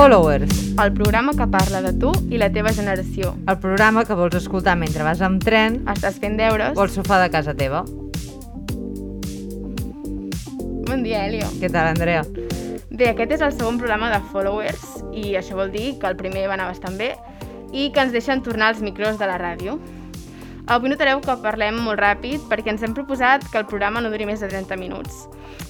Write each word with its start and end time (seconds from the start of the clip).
Followers, 0.00 0.78
el 0.82 0.94
programa 0.94 1.34
que 1.36 1.46
parla 1.46 1.82
de 1.84 1.90
tu 1.92 2.08
i 2.32 2.38
la 2.40 2.46
teva 2.48 2.70
generació. 2.72 3.34
el 3.46 3.58
programa 3.60 4.06
que 4.08 4.14
vols 4.16 4.34
escoltar 4.38 4.72
mentre 4.80 5.04
vas 5.04 5.20
amb 5.20 5.44
tren 5.44 5.74
Estàs 5.92 6.16
fent 6.22 6.38
deures? 6.38 6.72
o 6.74 6.80
al 6.80 6.88
sofà 6.88 7.18
de 7.20 7.28
casa 7.28 7.52
teva. 7.52 7.82
Bon 10.88 11.02
dia, 11.04 11.26
Helio. 11.26 11.50
Què 11.60 11.68
tal, 11.68 11.90
Andrea? 11.92 12.24
Bé, 12.88 13.10
aquest 13.10 13.32
és 13.36 13.44
el 13.44 13.52
segon 13.52 13.76
programa 13.76 14.08
de 14.08 14.22
Followers 14.32 15.04
i 15.12 15.36
això 15.36 15.60
vol 15.60 15.68
dir 15.70 15.98
que 16.00 16.08
el 16.08 16.16
primer 16.16 16.48
va 16.48 16.56
anar 16.56 16.72
bastant 16.72 16.96
bé 16.96 17.12
i 17.70 17.90
que 17.92 18.00
ens 18.00 18.16
deixen 18.16 18.40
tornar 18.40 18.72
als 18.72 18.80
micros 18.80 19.18
de 19.18 19.28
la 19.28 19.36
ràdio. 19.36 19.76
Avui 20.70 20.86
notareu 20.86 21.18
que 21.18 21.34
parlem 21.42 21.80
molt 21.82 21.98
ràpid 21.98 22.44
perquè 22.46 22.70
ens 22.70 22.84
hem 22.86 22.92
proposat 22.94 23.42
que 23.50 23.58
el 23.58 23.64
programa 23.66 23.98
no 23.98 24.12
duri 24.12 24.22
més 24.28 24.38
de 24.38 24.46
30 24.46 24.76
minuts, 24.78 25.24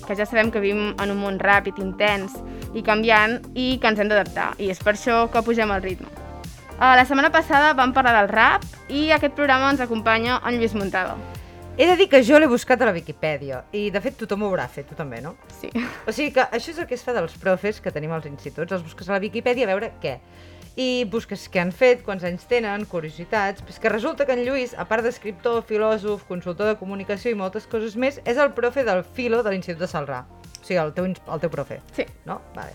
que 0.04 0.12
ja 0.12 0.26
sabem 0.28 0.50
que 0.52 0.60
vivim 0.60 0.90
en 1.00 1.14
un 1.14 1.16
món 1.22 1.38
ràpid, 1.40 1.78
intens 1.80 2.34
i 2.76 2.82
canviant 2.84 3.38
i 3.56 3.78
que 3.80 3.88
ens 3.88 4.02
hem 4.02 4.10
d'adaptar, 4.12 4.50
i 4.60 4.68
és 4.68 4.82
per 4.84 4.92
això 4.92 5.22
que 5.32 5.40
pugem 5.46 5.72
el 5.72 5.80
ritme. 5.80 6.12
Uh, 6.76 6.92
la 7.00 7.06
setmana 7.08 7.32
passada 7.32 7.72
vam 7.78 7.94
parlar 7.96 8.12
del 8.18 8.28
rap 8.28 8.66
i 8.92 9.06
aquest 9.16 9.32
programa 9.40 9.72
ens 9.72 9.80
acompanya 9.80 10.36
en 10.44 10.60
Lluís 10.60 10.76
Montado. 10.76 11.16
He 11.80 11.88
de 11.88 11.96
dir 11.96 12.10
que 12.12 12.20
jo 12.20 12.36
l'he 12.36 12.52
buscat 12.52 12.84
a 12.84 12.90
la 12.90 12.92
Viquipèdia 12.92 13.62
i, 13.72 13.88
de 13.88 14.04
fet, 14.04 14.20
tothom 14.20 14.44
ho 14.44 14.52
haurà 14.52 14.68
fet, 14.68 14.90
tu 14.90 15.00
també, 15.00 15.22
no? 15.24 15.32
Sí. 15.62 15.72
O 16.04 16.12
sigui 16.12 16.34
que 16.36 16.44
això 16.44 16.74
és 16.74 16.84
el 16.84 16.84
que 16.90 16.98
es 17.00 17.08
fa 17.08 17.16
dels 17.16 17.40
profes 17.40 17.80
que 17.80 17.88
tenim 17.94 18.12
als 18.12 18.28
instituts, 18.28 18.76
els 18.76 18.84
busques 18.84 19.08
a 19.08 19.16
la 19.16 19.24
Viquipèdia 19.24 19.64
a 19.64 19.72
veure 19.72 19.94
què. 20.02 20.18
I 20.80 21.04
busques 21.12 21.42
què 21.52 21.60
han 21.60 21.72
fet, 21.76 22.00
quants 22.06 22.22
anys 22.24 22.46
tenen, 22.48 22.86
curiositats... 22.88 23.60
Però 23.60 23.74
és 23.74 23.80
que 23.82 23.90
resulta 23.92 24.24
que 24.24 24.32
en 24.36 24.44
Lluís, 24.46 24.72
a 24.80 24.86
part 24.88 25.04
d'escriptor, 25.04 25.60
filòsof, 25.68 26.22
consultor 26.28 26.70
de 26.70 26.76
comunicació 26.80 27.32
i 27.34 27.36
moltes 27.36 27.66
coses 27.68 27.96
més, 28.00 28.20
és 28.24 28.38
el 28.40 28.52
profe 28.56 28.84
del 28.86 29.02
filo 29.04 29.42
de 29.44 29.52
l'Institut 29.52 29.82
de 29.82 29.88
Salrà. 29.90 30.22
O 30.24 30.64
sigui, 30.64 30.78
el 30.80 30.94
teu, 30.96 31.10
el 31.10 31.42
teu 31.42 31.52
profe, 31.52 31.80
Sí. 31.96 32.06
no? 32.24 32.40
Vale. 32.56 32.72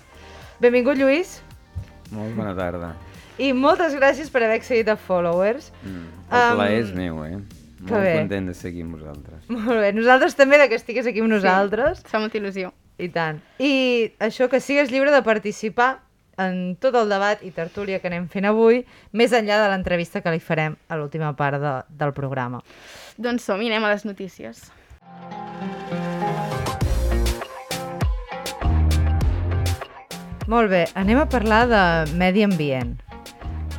Benvingut, 0.62 1.00
Lluís, 1.02 1.40
Molt 2.14 2.36
bona 2.38 2.54
tarda. 2.56 2.94
i 3.42 3.50
moltes 3.58 3.96
gràcies 3.98 4.30
per 4.32 4.44
haver 4.46 4.60
accedit 4.62 4.88
a 4.94 4.96
Followers. 4.96 5.72
Mm. 5.84 6.06
Um, 6.30 6.38
El 6.38 6.56
plaer 6.60 6.80
és 6.84 6.94
meu, 6.94 7.24
eh? 7.26 7.40
que 7.86 7.92
Molt 7.92 8.04
bé. 8.06 8.14
content 8.22 8.48
de 8.48 8.54
seguir 8.54 8.84
amb 8.86 9.00
vosaltres. 9.00 9.50
Molt 9.50 9.82
bé, 9.82 9.92
nosaltres 9.98 10.36
també 10.38 10.58
de 10.62 10.70
que 10.70 10.76
estigues 10.80 11.06
aquí 11.10 11.20
amb 11.26 11.30
nosaltres. 11.34 12.04
Fa 12.06 12.20
molta 12.22 12.38
il·lusió. 12.38 12.72
I 12.98 13.10
tant. 13.12 13.42
I 13.60 14.14
això 14.24 14.48
que 14.48 14.62
sigues 14.64 14.90
lliure 14.94 15.12
de 15.12 15.22
participar 15.26 16.05
en 16.42 16.76
tot 16.82 16.96
el 17.00 17.12
debat 17.12 17.44
i 17.46 17.52
tertúlia 17.56 18.00
que 18.00 18.10
anem 18.12 18.28
fent 18.32 18.48
avui, 18.50 18.84
més 19.12 19.34
enllà 19.36 19.60
de 19.62 19.70
l'entrevista 19.72 20.22
que 20.22 20.34
li 20.34 20.42
farem 20.44 20.76
a 20.90 20.98
l'última 21.00 21.34
part 21.38 21.62
de, 21.62 21.76
del 21.90 22.14
programa. 22.18 22.62
Doncs 23.18 23.48
som-hi, 23.48 23.70
anem 23.72 23.88
a 23.88 23.94
les 23.94 24.06
notícies. 24.08 24.68
Molt 30.52 30.70
bé, 30.70 30.86
anem 30.94 31.24
a 31.24 31.26
parlar 31.26 31.66
de 31.72 31.84
medi 32.20 32.44
ambient. 32.46 32.98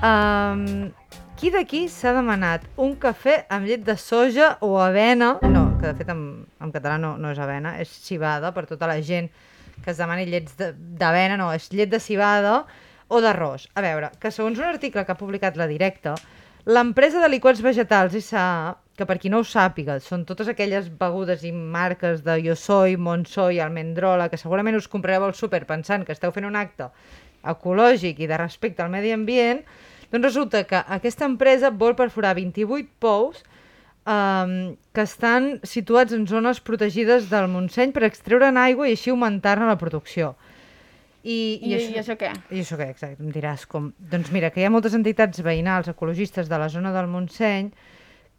Um, 0.03 0.89
qui 1.37 1.53
d'aquí 1.53 1.85
s'ha 1.93 2.15
demanat 2.17 2.65
un 2.81 2.97
cafè 2.97 3.43
amb 3.53 3.69
llet 3.69 3.85
de 3.87 3.95
soja 4.01 4.57
o 4.65 4.79
avena? 4.81 5.35
No, 5.45 5.69
que 5.77 5.91
de 5.91 5.99
fet 6.01 6.11
en, 6.11 6.23
en 6.65 6.73
català 6.73 6.97
no, 6.99 7.15
no 7.21 7.31
és 7.31 7.39
avena, 7.39 7.77
és 7.79 7.93
cibada 7.93 8.51
per 8.57 8.65
tota 8.67 8.89
la 8.89 8.97
gent 9.05 9.29
que 9.29 9.46
es 9.85 9.97
demani 9.99 10.25
llets 10.27 10.57
de- 10.57 10.73
d'avena, 10.73 11.37
no, 11.37 11.53
és 11.53 11.69
llet 11.73 11.91
de 11.91 12.01
cibada 12.01 12.65
o 13.09 13.21
d'arròs. 13.21 13.69
A 13.75 13.81
veure, 13.85 14.11
que 14.19 14.31
segons 14.31 14.59
un 14.59 14.65
article 14.65 15.05
que 15.05 15.13
ha 15.13 15.19
publicat 15.19 15.57
la 15.57 15.67
Directa, 15.67 16.15
l'empresa 16.65 17.21
de 17.23 17.29
liquats 17.29 17.61
vegetals 17.63 18.15
ISA, 18.15 18.77
que 18.97 19.05
per 19.07 19.19
qui 19.21 19.29
no 19.31 19.39
ho 19.39 19.45
sàpiga, 19.45 20.01
són 20.01 20.25
totes 20.25 20.49
aquelles 20.49 20.89
begudes 20.89 21.45
i 21.45 21.53
marques 21.53 22.25
de 22.25 22.39
Yo 22.43 22.57
Soy, 22.57 22.97
Monsoy, 22.97 23.61
Almendrola, 23.61 24.31
que 24.33 24.39
segurament 24.41 24.75
us 24.77 24.89
comprareu 24.89 25.25
al 25.29 25.35
súper 25.35 25.67
pensant 25.67 26.05
que 26.05 26.13
esteu 26.17 26.33
fent 26.33 26.47
un 26.49 26.57
acte 26.57 26.89
ecològic 27.45 28.19
i 28.25 28.27
de 28.27 28.37
respecte 28.41 28.83
al 28.83 28.91
medi 28.91 29.13
ambient, 29.13 29.61
doncs 30.11 30.25
resulta 30.25 30.65
que 30.65 30.81
aquesta 30.89 31.27
empresa 31.27 31.71
vol 31.71 31.95
perforar 31.95 32.35
28 32.35 32.89
pous 32.99 33.45
um, 34.07 34.77
que 34.95 35.05
estan 35.05 35.57
situats 35.67 36.15
en 36.17 36.27
zones 36.31 36.63
protegides 36.65 37.29
del 37.31 37.51
Montseny 37.53 37.93
per 37.93 38.07
extreure'n 38.07 38.59
aigua 38.63 38.89
i 38.89 38.95
així 38.97 39.13
augmentar-ne 39.13 39.69
la 39.69 39.79
producció. 39.81 40.35
I, 41.27 41.59
I, 41.59 41.73
I, 41.75 41.97
això 41.99 42.15
què? 42.15 42.31
i 42.55 42.63
això 42.63 42.79
què, 42.79 42.87
exacte, 42.93 43.19
em 43.19 43.33
diràs 43.35 43.67
com... 43.67 43.91
Doncs 43.99 44.31
mira, 44.31 44.53
que 44.55 44.63
hi 44.63 44.67
ha 44.69 44.71
moltes 44.71 44.95
entitats 44.95 45.43
veïnals 45.43 45.91
ecologistes 45.91 46.47
de 46.47 46.61
la 46.63 46.69
zona 46.71 46.93
del 46.95 47.11
Montseny 47.11 47.73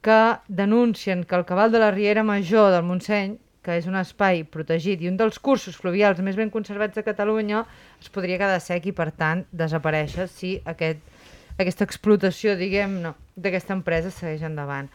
que 0.01 0.19
denuncien 0.47 1.25
que 1.27 1.35
el 1.35 1.44
cabal 1.45 1.73
de 1.73 1.81
la 1.83 1.91
Riera 1.91 2.23
Major 2.23 2.72
del 2.72 2.85
Montseny, 2.88 3.35
que 3.66 3.75
és 3.75 3.89
un 3.91 3.97
espai 4.00 4.45
protegit 4.47 5.01
i 5.03 5.09
un 5.11 5.17
dels 5.19 5.41
cursos 5.44 5.75
fluvials 5.75 6.22
més 6.23 6.38
ben 6.39 6.53
conservats 6.53 6.95
de 6.95 7.03
Catalunya, 7.03 7.66
es 8.00 8.07
podria 8.13 8.39
quedar 8.39 8.61
sec 8.63 8.88
i, 8.88 8.94
per 8.95 9.09
tant, 9.11 9.44
desaparèixer 9.51 10.29
si 10.31 10.53
aquest, 10.63 11.03
aquesta 11.57 11.83
explotació, 11.83 12.56
diguem-ne, 12.56 13.11
d'aquesta 13.35 13.75
empresa 13.75 14.13
segueix 14.16 14.47
endavant. 14.47 14.88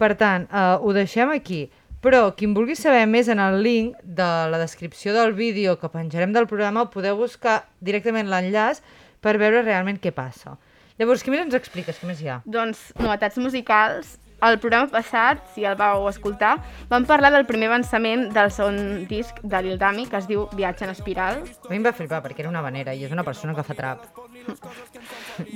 Per 0.00 0.14
tant, 0.16 0.48
eh, 0.48 0.78
ho 0.80 0.94
deixem 0.96 1.30
aquí. 1.34 1.68
Però 2.00 2.30
qui 2.32 2.46
en 2.48 2.54
vulgui 2.56 2.74
saber 2.80 3.04
més 3.04 3.28
en 3.28 3.42
el 3.44 3.58
link 3.60 3.98
de 4.02 4.28
la 4.48 4.58
descripció 4.62 5.12
del 5.12 5.34
vídeo 5.36 5.76
que 5.76 5.90
penjarem 5.92 6.32
del 6.32 6.48
programa, 6.48 6.86
podeu 6.88 7.18
buscar 7.18 7.66
directament 7.84 8.30
l'enllaç 8.32 8.80
per 9.20 9.36
veure 9.36 9.60
realment 9.66 10.00
què 10.00 10.14
passa. 10.16 10.56
Llavors, 10.96 11.20
què 11.24 11.32
més 11.32 11.44
ens 11.44 11.56
expliques? 11.56 12.00
Què 12.00 12.08
més 12.08 12.22
hi 12.24 12.32
ha? 12.32 12.40
Doncs 12.48 12.80
novetats 12.96 13.36
musicals. 13.40 14.16
Al 14.40 14.58
programa 14.58 14.88
passat, 14.88 15.42
si 15.54 15.64
el 15.68 15.74
vau 15.76 16.06
escoltar, 16.08 16.54
vam 16.88 17.04
parlar 17.04 17.30
del 17.34 17.44
primer 17.48 17.68
avançament 17.68 18.30
del 18.32 18.50
segon 18.54 19.04
disc 19.10 19.36
de 19.42 19.60
Lil 19.62 19.78
Dami, 19.78 20.06
que 20.08 20.16
es 20.16 20.26
diu 20.30 20.46
Viatge 20.56 20.86
en 20.86 20.94
espiral. 20.94 21.42
A 21.44 21.68
mi 21.70 21.76
em 21.76 21.84
va 21.84 21.92
flipar 21.92 22.22
perquè 22.24 22.40
era 22.44 22.48
una 22.52 22.62
vanera 22.64 22.94
i 22.96 23.04
és 23.04 23.12
una 23.12 23.24
persona 23.26 23.54
que 23.54 23.64
fa 23.66 23.76
trap. 23.76 24.06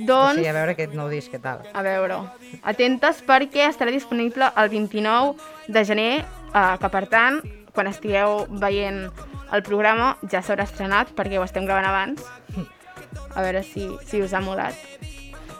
Doncs, 0.05 0.37
O 0.37 0.37
sigui, 0.37 0.47
a 0.47 0.53
veure 0.55 0.75
aquest 0.75 0.93
nou 0.97 1.09
disc, 1.09 1.31
què 1.33 1.41
tal? 1.41 1.65
a 1.73 1.81
veure, 1.85 2.19
atentes 2.63 3.21
perquè 3.25 3.65
estarà 3.69 3.91
disponible 3.93 4.51
el 4.55 4.69
29 4.69 5.33
de 5.67 5.85
gener, 5.85 6.11
eh, 6.53 6.75
que 6.81 6.89
per 6.93 7.05
tant, 7.11 7.41
quan 7.75 7.89
estigueu 7.91 8.45
veient 8.61 9.07
el 9.53 9.61
programa 9.65 10.15
ja 10.31 10.41
s'haurà 10.41 10.63
estrenat 10.65 11.11
perquè 11.17 11.37
ho 11.39 11.43
estem 11.45 11.65
gravant 11.65 11.89
abans. 11.89 12.23
A 13.35 13.43
veure 13.43 13.65
si, 13.67 13.89
si 14.07 14.21
us 14.23 14.33
ha 14.33 14.39
molat. 14.41 14.77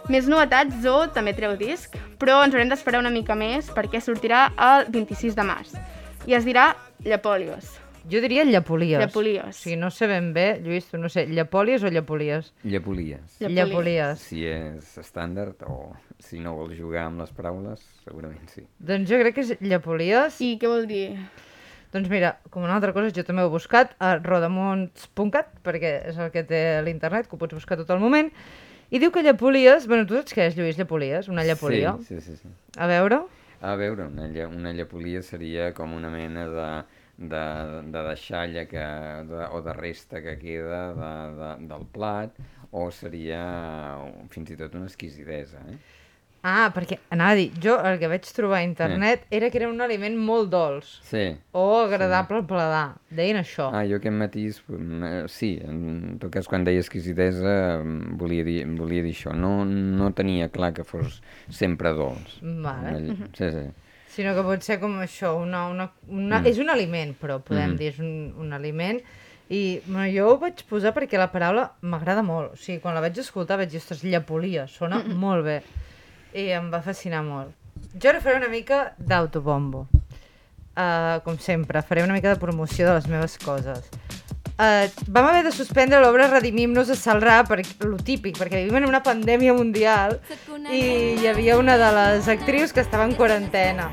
Més 0.06 0.28
novetats, 0.30 0.76
Zo 0.84 1.08
també 1.10 1.32
treu 1.34 1.56
disc, 1.58 1.96
però 2.22 2.44
ens 2.46 2.54
haurem 2.54 2.70
d'esperar 2.70 3.00
una 3.02 3.10
mica 3.10 3.34
més 3.34 3.72
perquè 3.74 3.98
sortirà 4.04 4.52
el 4.62 4.86
26 4.94 5.34
de 5.34 5.46
març. 5.48 5.72
I 6.30 6.36
es 6.38 6.46
dirà 6.46 6.76
Llapòlios. 7.06 7.72
Jo 8.06 8.20
diria 8.22 8.44
Llapolies. 8.46 9.02
Llapolies. 9.02 9.48
O 9.50 9.64
sigui, 9.64 9.80
no 9.82 9.90
sé 9.90 10.06
ben 10.06 10.28
bé, 10.36 10.60
Lluís, 10.62 10.86
tu 10.92 11.00
no 11.02 11.10
sé, 11.10 11.24
Llapòlies 11.26 11.82
o 11.82 11.90
Llapolies? 11.90 12.52
Llepolies. 12.62 13.40
Llapolies. 13.42 14.22
Si 14.28 14.46
és 14.46 14.92
estàndard 15.02 15.66
o 15.66 15.96
si 16.22 16.38
no 16.38 16.54
vols 16.54 16.78
jugar 16.78 17.08
amb 17.08 17.24
les 17.24 17.34
paraules, 17.34 17.82
segurament 18.06 18.46
sí. 18.54 18.62
Doncs 18.78 19.10
jo 19.10 19.18
crec 19.24 19.40
que 19.40 19.48
és 19.48 19.56
Llapolies. 19.66 20.38
I 20.46 20.52
què 20.62 20.70
vol 20.70 20.86
dir? 20.92 21.08
Doncs 21.96 22.12
mira, 22.14 22.36
com 22.54 22.62
una 22.68 22.78
altra 22.78 22.94
cosa, 22.94 23.10
jo 23.10 23.26
també 23.26 23.42
ho 23.42 23.50
he 23.50 23.56
buscat 23.56 23.98
a 23.98 24.20
rodamunts.cat, 24.20 25.50
perquè 25.66 25.96
és 26.12 26.22
el 26.22 26.30
que 26.34 26.46
té 26.46 26.62
l'internet, 26.86 27.26
que 27.26 27.38
ho 27.38 27.42
pots 27.42 27.58
buscar 27.58 27.80
tot 27.82 27.90
el 27.96 28.04
moment, 28.04 28.30
i 28.92 29.02
diu 29.02 29.12
que 29.12 29.24
Llapolies... 29.26 29.88
Bueno, 29.90 30.06
tu 30.10 30.18
saps 30.18 30.36
què 30.36 30.50
és, 30.50 30.58
Lluís, 30.58 30.78
Llapolies? 30.78 31.30
Una 31.32 31.46
llapolia? 31.48 31.96
Sí, 32.06 32.20
sí, 32.20 32.36
sí. 32.36 32.38
sí. 32.44 32.54
A 32.78 32.90
veure... 32.92 33.24
A 33.66 33.74
veure, 33.80 34.06
una, 34.12 34.28
lla, 34.30 34.50
una 34.52 34.74
llapolia 34.76 35.24
seria 35.26 35.72
com 35.74 35.96
una 35.96 36.12
mena 36.14 36.44
de, 36.52 36.68
de, 37.32 37.44
de 37.94 38.02
deixalla 38.10 38.66
que, 38.70 38.84
de, 39.30 39.46
o 39.56 39.62
de 39.66 39.74
resta 39.74 40.22
que 40.22 40.36
queda 40.38 40.82
de, 40.94 41.12
de, 41.40 41.52
del 41.72 41.88
plat, 41.96 42.36
o 42.76 42.90
seria 42.92 43.42
fins 44.30 44.52
i 44.52 44.60
tot 44.60 44.76
una 44.78 44.90
exquisidesa, 44.92 45.64
eh? 45.72 45.80
Ah, 46.46 46.68
perquè 46.70 47.00
anava 47.10 47.32
a 47.34 47.36
dir, 47.40 47.48
jo 47.58 47.74
el 47.82 47.96
que 47.98 48.06
vaig 48.12 48.22
trobar 48.36 48.60
a 48.60 48.64
internet 48.68 49.24
era 49.34 49.48
que 49.50 49.58
era 49.58 49.68
un 49.72 49.80
aliment 49.82 50.14
molt 50.16 50.52
dolç 50.54 50.92
Sí. 51.02 51.24
o 51.58 51.80
agradable 51.82 52.38
al 52.38 52.46
paladar. 52.46 52.96
Deien 53.10 53.38
això. 53.42 53.72
Ah, 53.74 53.82
jo 53.90 53.96
aquest 53.98 54.14
matís, 54.14 54.60
mm, 54.68 55.04
eh, 55.04 55.24
sí, 55.28 55.56
en 55.66 56.20
tot 56.22 56.30
cas 56.32 56.46
quan 56.48 56.64
deia 56.64 56.80
exquisidesa 56.84 57.82
mm, 57.82 58.18
volia 58.20 58.44
dir, 58.46 58.60
volia 58.78 59.02
dir 59.02 59.16
això, 59.16 59.34
no, 59.34 59.66
no 59.66 60.12
tenia 60.14 60.50
clar 60.54 60.72
que 60.74 60.84
fos 60.86 61.18
sempre 61.50 61.94
dolç. 61.98 62.38
Vale. 62.42 62.94
Una- 63.00 63.30
Sí, 63.34 63.50
sí. 63.50 63.66
Sinó 64.16 64.36
que 64.36 64.44
pot 64.44 64.62
ser 64.64 64.78
com 64.80 64.94
això, 65.02 65.34
una, 65.42 65.66
una, 65.68 65.90
una... 66.08 66.40
Mm. 66.42 66.46
és 66.48 66.60
un 66.62 66.70
aliment, 66.70 67.16
però 67.20 67.42
podem 67.42 67.72
Mhm. 67.72 67.78
dir, 67.78 67.88
és 67.90 68.00
un, 68.00 68.34
un 68.38 68.54
aliment. 68.54 69.02
I 69.50 69.82
bueno, 69.88 70.06
jo 70.14 70.30
ho 70.30 70.38
vaig 70.40 70.62
posar 70.70 70.94
perquè 70.94 71.18
la 71.18 71.32
paraula 71.32 71.72
m'agrada 71.82 72.22
molt. 72.24 72.54
O 72.54 72.56
sigui, 72.56 72.80
quan 72.82 72.94
la 72.96 73.02
vaig 73.02 73.18
escoltar 73.18 73.58
vaig 73.58 73.70
dir, 73.70 73.78
ostres, 73.82 74.02
llapolia, 74.04 74.68
sona 74.68 75.04
molt 75.04 75.44
bé. 75.44 75.58
I 76.36 76.50
em 76.58 76.68
va 76.72 76.82
fascinar 76.84 77.24
molt. 77.24 77.54
Jo 77.96 78.12
ara 78.12 78.22
faré 78.24 78.36
una 78.42 78.52
mica 78.52 78.90
d'autobombo. 78.98 79.86
Uh, 80.76 81.22
com 81.24 81.38
sempre, 81.40 81.80
faré 81.88 82.04
una 82.04 82.14
mica 82.14 82.34
de 82.34 82.40
promoció 82.40 82.90
de 82.90 82.98
les 82.98 83.08
meves 83.08 83.38
coses. 83.40 83.88
Uh, 84.56 84.88
vam 85.12 85.28
haver 85.28 85.44
de 85.44 85.52
suspendre 85.52 86.00
l'obra 86.00 86.28
Redimim-nos 86.32 86.92
a 86.92 86.96
Salrà 86.96 87.42
per 87.48 87.62
lo 87.84 87.98
típic, 88.00 88.38
perquè 88.40 88.62
vivim 88.64 88.82
en 88.82 88.88
una 88.88 89.02
pandèmia 89.04 89.56
mundial 89.56 90.18
i 90.72 90.82
hi 91.20 91.28
havia 91.28 91.58
una 91.60 91.76
de 91.80 91.90
les 91.98 92.30
actrius 92.32 92.76
que 92.76 92.84
estava 92.84 93.08
en 93.08 93.16
quarantena. 93.16 93.90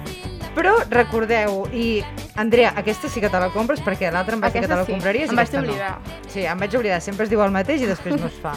Però 0.55 0.75
recordeu, 0.91 1.65
i 1.73 2.03
Andrea, 2.37 2.75
aquesta 2.77 3.09
sí 3.09 3.23
que 3.23 3.31
te 3.33 3.41
la 3.41 3.49
compres 3.55 3.81
perquè 3.83 4.11
l'altra 4.13 4.37
em 4.37 4.43
vas 4.43 4.53
dir 4.53 4.63
que 4.63 4.69
te 4.69 4.77
la 4.77 4.85
sí. 4.85 4.93
compraries 4.93 5.31
Em 5.31 5.35
i 5.35 5.39
vaig 5.39 5.49
aquesta 5.49 5.63
oblidar. 5.63 5.97
no. 5.99 6.31
Sí, 6.35 6.45
em 6.45 6.67
vaig 6.67 6.79
oblidar, 6.79 7.01
sempre 7.01 7.27
es 7.27 7.33
diu 7.33 7.43
el 7.43 7.55
mateix 7.55 7.83
i 7.83 7.91
després 7.91 8.19
no 8.21 8.29
es 8.29 8.39
fa. 8.43 8.55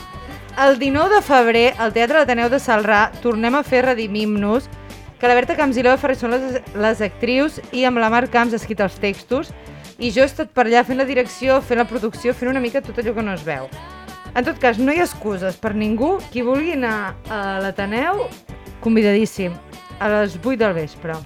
El 0.58 0.80
19 0.80 1.14
de 1.14 1.22
febrer, 1.22 1.74
al 1.78 1.92
Teatre 1.92 2.22
d'Ateneu 2.22 2.48
de 2.48 2.62
Salrà, 2.64 3.10
tornem 3.20 3.58
a 3.58 3.64
fer 3.68 3.82
Redimim-nos, 3.84 4.70
que 5.20 5.28
la 5.28 5.36
Berta 5.36 5.58
Camps 5.58 5.76
i 5.76 5.84
l'Eva 5.84 5.98
Ferrer 6.00 6.16
són 6.16 6.32
les, 6.32 6.62
les 6.80 7.02
actrius 7.04 7.58
i 7.76 7.84
amb 7.84 8.00
la 8.00 8.08
Mar 8.14 8.24
Camps 8.32 8.56
ha 8.56 8.60
escrit 8.62 8.80
els 8.80 8.96
textos 9.04 9.52
i 10.00 10.14
jo 10.16 10.24
he 10.24 10.30
estat 10.30 10.54
per 10.56 10.64
allà 10.64 10.86
fent 10.88 11.02
la 11.02 11.08
direcció, 11.10 11.60
fent 11.60 11.84
la 11.84 11.88
producció, 11.90 12.32
fent 12.32 12.54
una 12.54 12.64
mica 12.64 12.80
tot 12.84 13.04
allò 13.04 13.12
que 13.18 13.28
no 13.28 13.36
es 13.36 13.44
veu. 13.44 13.68
En 14.32 14.48
tot 14.48 14.56
cas, 14.64 14.80
no 14.80 14.96
hi 14.96 15.04
ha 15.04 15.10
excuses 15.10 15.60
per 15.60 15.74
ningú. 15.76 16.16
Qui 16.32 16.44
vulgui 16.44 16.74
anar 16.76 17.16
a 17.28 17.44
l'Ateneu, 17.64 18.26
convidadíssim, 18.84 19.56
a 20.00 20.12
les 20.12 20.40
8 20.40 20.56
del 20.64 20.76
vespre. 20.76 21.20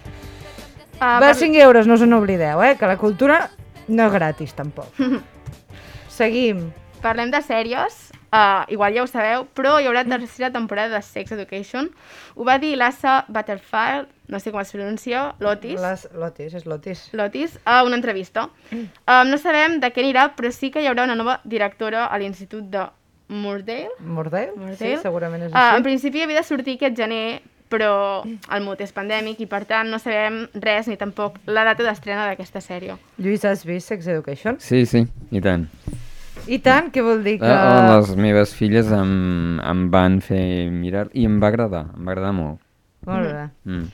Uh, 0.99 1.17
Va 1.21 1.33
5 1.37 1.61
euros, 1.69 1.85
no 1.85 2.01
us 2.01 2.05
n'oblideu, 2.05 2.61
eh? 2.65 2.75
Que 2.81 2.89
la 2.89 2.97
cultura 2.97 3.43
no 3.87 4.09
és 4.09 4.13
gratis, 4.13 4.57
tampoc. 4.57 4.89
Seguim. 6.19 6.71
Parlem 7.01 7.29
de 7.33 7.41
sèries, 7.45 8.08
uh, 8.33 8.65
igual 8.71 8.93
ja 8.93 9.03
ho 9.03 9.07
sabeu, 9.07 9.45
però 9.55 9.79
hi 9.79 9.87
haurà 9.89 10.03
tercera 10.05 10.51
temporada 10.51 10.95
de 10.97 11.01
Sex 11.01 11.31
Education. 11.31 11.89
Ho 12.35 12.43
va 12.47 12.57
dir 12.59 12.75
l'Assa 12.77 13.25
Butterfield, 13.27 14.07
no 14.29 14.39
sé 14.39 14.51
com 14.51 14.61
es 14.61 14.71
pronuncia, 14.71 15.33
Lotis, 15.39 15.79
Les, 15.81 16.07
Lotis, 16.13 16.53
és 16.53 16.65
Lotis. 16.69 17.07
Lotis 17.13 17.57
a 17.65 17.83
una 17.83 17.95
entrevista. 17.97 18.47
Um, 18.71 19.29
no 19.31 19.37
sabem 19.41 19.79
de 19.81 19.89
què 19.91 20.03
anirà, 20.03 20.29
però 20.37 20.51
sí 20.53 20.69
que 20.71 20.81
hi 20.83 20.87
haurà 20.87 21.03
una 21.09 21.15
nova 21.17 21.39
directora 21.43 22.05
a 22.05 22.17
l'Institut 22.21 22.69
de 22.69 22.85
Moordale. 23.29 23.89
Mordell? 23.99 24.51
Sí, 24.55 24.59
Mordale. 24.59 24.97
segurament 25.01 25.43
és 25.43 25.51
Uh, 25.51 25.57
en 25.57 25.73
així. 25.75 25.83
principi 25.83 26.21
havia 26.23 26.37
de 26.41 26.43
sortir 26.47 26.75
aquest 26.79 26.95
gener, 26.97 27.41
però 27.69 28.23
el 28.25 28.63
mut 28.65 28.79
és 28.81 28.89
pandèmic 28.91 29.43
i 29.43 29.45
per 29.45 29.59
tant 29.69 29.85
no 29.91 29.99
sabem 30.01 30.47
res 30.57 30.87
ni 30.89 30.95
tampoc 30.97 31.35
la 31.45 31.61
data 31.67 31.83
d'estrena 31.85 32.25
d'aquesta 32.25 32.57
sèrie. 32.65 32.95
Lluís, 33.21 33.45
has 33.45 33.61
vist 33.63 33.87
Sex 33.91 34.07
Education? 34.07 34.57
Sí, 34.59 34.87
sí, 34.89 35.03
i 35.29 35.41
tant. 35.41 35.67
I 36.49 36.57
tant, 36.65 36.89
què 36.89 37.03
vol 37.05 37.21
dir 37.25 37.37
que... 37.41 37.45
Ah, 37.49 37.99
les 37.99 38.09
meves 38.17 38.55
filles 38.57 38.89
em, 38.95 39.59
em 39.61 39.85
van 39.93 40.17
fer 40.25 40.41
mirar 40.73 41.07
i 41.13 41.27
em 41.29 41.37
va 41.41 41.51
agradar, 41.53 41.85
em 41.93 42.07
va 42.07 42.15
agradar 42.15 42.31
molt. 42.33 42.57
Molt 43.05 43.29
bé. 43.29 43.43
Mm. 43.69 43.87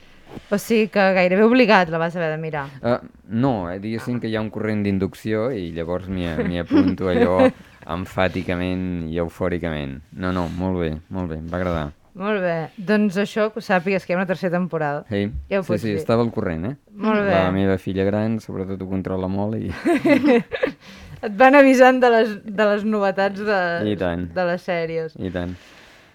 O 0.52 0.58
sigui 0.60 0.88
que 0.92 1.04
gairebé 1.16 1.44
obligat 1.46 1.92
la 1.92 2.00
vas 2.00 2.16
haver 2.16 2.30
de 2.34 2.40
mirar. 2.40 2.66
Uh, 2.80 2.98
no, 3.28 3.52
eh, 3.70 3.78
diguéssim 3.80 4.18
que 4.20 4.28
hi 4.28 4.36
ha 4.36 4.42
un 4.44 4.50
corrent 4.52 4.82
d'inducció 4.84 5.50
i 5.52 5.70
llavors 5.76 6.08
m'hi 6.12 6.58
apunto 6.60 7.08
allò 7.12 7.38
emfàticament 7.96 9.06
i 9.12 9.20
eufòricament. 9.22 10.00
No, 10.16 10.32
no, 10.36 10.48
molt 10.48 10.82
bé, 10.82 10.90
molt 11.12 11.32
bé, 11.32 11.40
em 11.40 11.48
va 11.52 11.60
agradar. 11.60 11.86
Molt 12.16 12.40
bé. 12.40 12.54
Doncs 12.80 13.18
això, 13.20 13.50
que 13.52 13.60
ho 13.60 13.64
sàpigues 13.64 14.06
que 14.06 14.12
hi 14.12 14.16
ha 14.16 14.20
una 14.22 14.28
tercera 14.28 14.54
temporada. 14.56 15.02
Sí, 15.10 15.26
Ja 15.52 15.60
sí, 15.62 15.76
sí, 15.76 15.90
dir. 15.90 15.98
estava 16.00 16.24
al 16.24 16.30
corrent, 16.32 16.64
eh? 16.64 16.76
Molt 16.96 17.20
bé. 17.26 17.34
La 17.34 17.50
meva 17.52 17.76
filla 17.76 18.06
gran, 18.08 18.38
sobretot, 18.40 18.80
ho 18.80 18.88
controla 18.88 19.28
molt 19.28 19.58
i... 19.60 19.68
Et 21.24 21.32
van 21.32 21.56
avisant 21.56 21.98
de 22.02 22.10
les, 22.12 22.36
de 22.44 22.68
les 22.72 22.84
novetats 22.84 23.40
de, 23.40 23.60
I 23.88 23.96
tant. 24.00 24.26
de 24.34 24.46
les 24.50 24.62
sèries. 24.68 25.16
I 25.16 25.32
tant. 25.32 25.54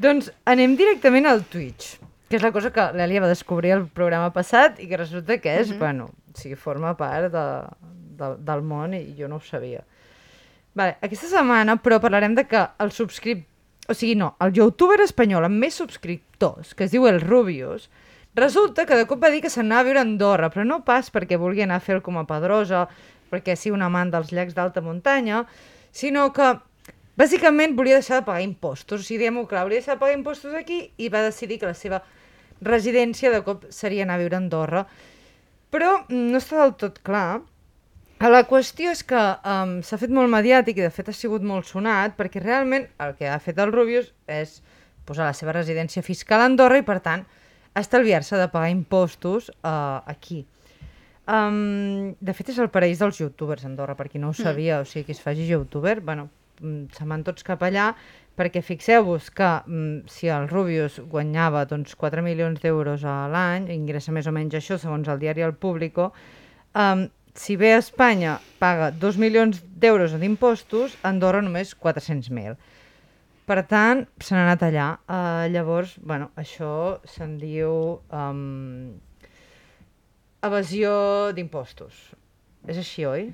Doncs 0.01 0.31
anem 0.49 0.75
directament 0.77 1.27
al 1.29 1.43
Twitch, 1.49 1.95
que 2.29 2.37
és 2.39 2.43
la 2.45 2.53
cosa 2.53 2.71
que 2.73 2.87
l'Èlia 2.95 3.21
va 3.21 3.29
descobrir 3.29 3.73
el 3.75 3.85
programa 3.89 4.31
passat 4.33 4.79
i 4.81 4.87
que 4.89 4.99
resulta 4.99 5.37
que 5.41 5.57
és, 5.61 5.73
bueno, 5.77 6.09
o 6.31 6.37
sigui, 6.37 6.57
forma 6.57 6.93
part 6.97 7.31
de, 7.33 7.45
de, 8.17 8.33
del 8.47 8.63
món 8.65 8.95
i 8.97 9.03
jo 9.17 9.29
no 9.29 9.41
ho 9.41 9.45
sabia. 9.45 9.83
Vale, 10.73 10.95
aquesta 11.03 11.27
setmana, 11.27 11.75
però, 11.83 11.99
parlarem 11.99 12.37
de 12.37 12.45
que 12.47 12.61
el 12.79 12.93
subscrip... 12.95 13.43
O 13.89 13.95
sigui, 13.97 14.15
no, 14.15 14.35
el 14.39 14.53
youtuber 14.55 15.01
espanyol 15.03 15.49
amb 15.49 15.59
més 15.59 15.75
subscriptors, 15.81 16.75
que 16.77 16.85
es 16.85 16.93
diu 16.93 17.09
El 17.09 17.19
Rubius, 17.19 17.89
resulta 18.37 18.85
que 18.87 18.95
de 18.95 19.07
cop 19.09 19.19
va 19.19 19.31
dir 19.33 19.41
que 19.43 19.51
se'n 19.51 19.65
anava 19.67 19.81
a 19.81 19.87
viure 19.89 19.99
a 19.99 20.05
Andorra, 20.07 20.49
però 20.53 20.63
no 20.63 20.79
pas 20.87 21.11
perquè 21.11 21.39
vulgui 21.41 21.65
anar 21.65 21.81
a 21.81 21.83
fer 21.83 21.99
com 22.05 22.21
a 22.21 22.23
Pedrosa, 22.29 22.85
perquè 23.31 23.55
sigui 23.55 23.77
un 23.77 23.85
amant 23.87 24.11
dels 24.13 24.33
llacs 24.35 24.57
d'alta 24.57 24.83
muntanya, 24.85 25.45
sinó 25.91 26.29
que 26.35 26.53
bàsicament 27.19 27.75
volia 27.77 27.99
deixar 27.99 28.21
de 28.21 28.27
pagar 28.27 28.43
impostos. 28.45 29.01
O 29.01 29.03
sigui, 29.03 29.23
diguem-ho 29.23 29.47
clar, 29.47 29.65
volia 29.67 29.81
deixar 29.81 29.95
de 29.95 30.03
pagar 30.03 30.17
impostos 30.17 30.57
aquí 30.57 30.83
i 30.97 31.09
va 31.09 31.23
decidir 31.25 31.59
que 31.61 31.69
la 31.69 31.77
seva 31.77 32.01
residència 32.61 33.31
de 33.33 33.41
cop 33.45 33.65
seria 33.73 34.05
anar 34.05 34.19
a 34.19 34.21
viure 34.21 34.37
a 34.37 34.41
Andorra. 34.41 34.83
Però 35.71 35.95
mm, 36.03 36.27
no 36.33 36.41
està 36.41 36.61
del 36.61 36.75
tot 36.79 37.01
clar. 37.05 37.41
La 38.21 38.43
qüestió 38.45 38.91
és 38.93 39.01
que 39.07 39.17
um, 39.17 39.79
s'ha 39.81 39.97
fet 39.97 40.11
molt 40.13 40.29
mediàtic 40.29 40.77
i 40.77 40.85
de 40.85 40.91
fet 40.93 41.07
ha 41.09 41.15
sigut 41.15 41.41
molt 41.41 41.65
sonat 41.65 42.13
perquè 42.19 42.43
realment 42.43 42.85
el 43.01 43.15
que 43.17 43.25
ha 43.25 43.39
fet 43.41 43.57
el 43.57 43.73
Rubius 43.73 44.11
és 44.29 44.59
posar 45.09 45.25
la 45.25 45.33
seva 45.33 45.55
residència 45.57 46.03
fiscal 46.05 46.43
a 46.43 46.45
Andorra 46.51 46.77
i 46.77 46.85
per 46.85 46.99
tant 47.01 47.25
estalviar-se 47.73 48.37
de 48.37 48.45
pagar 48.53 48.69
impostos 48.69 49.49
uh, 49.63 50.05
aquí. 50.05 50.43
Um, 51.31 52.15
de 52.19 52.33
fet 52.35 52.49
és 52.51 52.57
el 52.59 52.67
paraís 52.73 52.99
dels 52.99 53.21
youtubers 53.21 53.63
Andorra, 53.63 53.95
per 53.95 54.09
qui 54.11 54.19
no 54.19 54.31
ho 54.31 54.35
sabia, 54.35 54.81
o 54.81 54.87
sigui, 54.87 55.05
qui 55.07 55.15
es 55.15 55.21
faci 55.23 55.45
youtuber, 55.47 56.01
bueno, 56.03 56.25
mm, 56.59 56.89
se'n 56.97 57.13
van 57.13 57.23
tots 57.23 57.45
cap 57.47 57.61
allà 57.63 57.93
perquè 58.35 58.63
fixeu-vos 58.65 59.29
que 59.35 59.47
mm, 59.61 60.09
si 60.11 60.27
el 60.31 60.49
Rubius 60.49 60.99
guanyava 61.13 61.63
doncs, 61.69 61.95
4 61.95 62.23
milions 62.25 62.59
d'euros 62.59 63.05
a 63.07 63.29
l'any, 63.31 63.69
ingressa 63.75 64.11
més 64.11 64.27
o 64.27 64.33
menys 64.35 64.57
això 64.59 64.79
segons 64.81 65.07
el 65.07 65.21
diari 65.21 65.45
El 65.45 65.55
Público, 65.55 66.09
um, 66.75 67.05
si 67.35 67.55
a 67.55 67.77
Espanya 67.77 68.39
paga 68.59 68.91
2 68.91 69.19
milions 69.21 69.61
d'euros 69.79 70.17
d'impostos, 70.19 70.97
a 71.01 71.13
Andorra 71.13 71.41
només 71.41 71.71
400.000. 71.79 72.57
Per 73.47 73.59
tant, 73.67 74.03
se 74.19 74.35
n'ha 74.35 74.43
anat 74.43 74.65
allà. 74.67 74.87
Uh, 75.07 75.47
llavors, 75.51 75.95
bueno, 76.03 76.29
això 76.35 76.99
se'n 77.07 77.37
diu 77.39 77.71
um, 78.11 78.99
evasió 80.43 81.31
d'impostos. 81.35 81.93
És 82.67 82.77
així, 82.81 83.05
oi? 83.05 83.29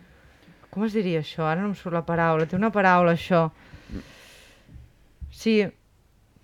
Com 0.72 0.84
es 0.86 0.94
diria 0.96 1.22
això? 1.24 1.46
Ara 1.48 1.62
no 1.64 1.72
em 1.72 1.76
surt 1.76 1.96
la 1.96 2.04
paraula. 2.06 2.46
Té 2.46 2.56
una 2.58 2.72
paraula, 2.72 3.14
això. 3.16 3.48
Sí. 5.32 5.66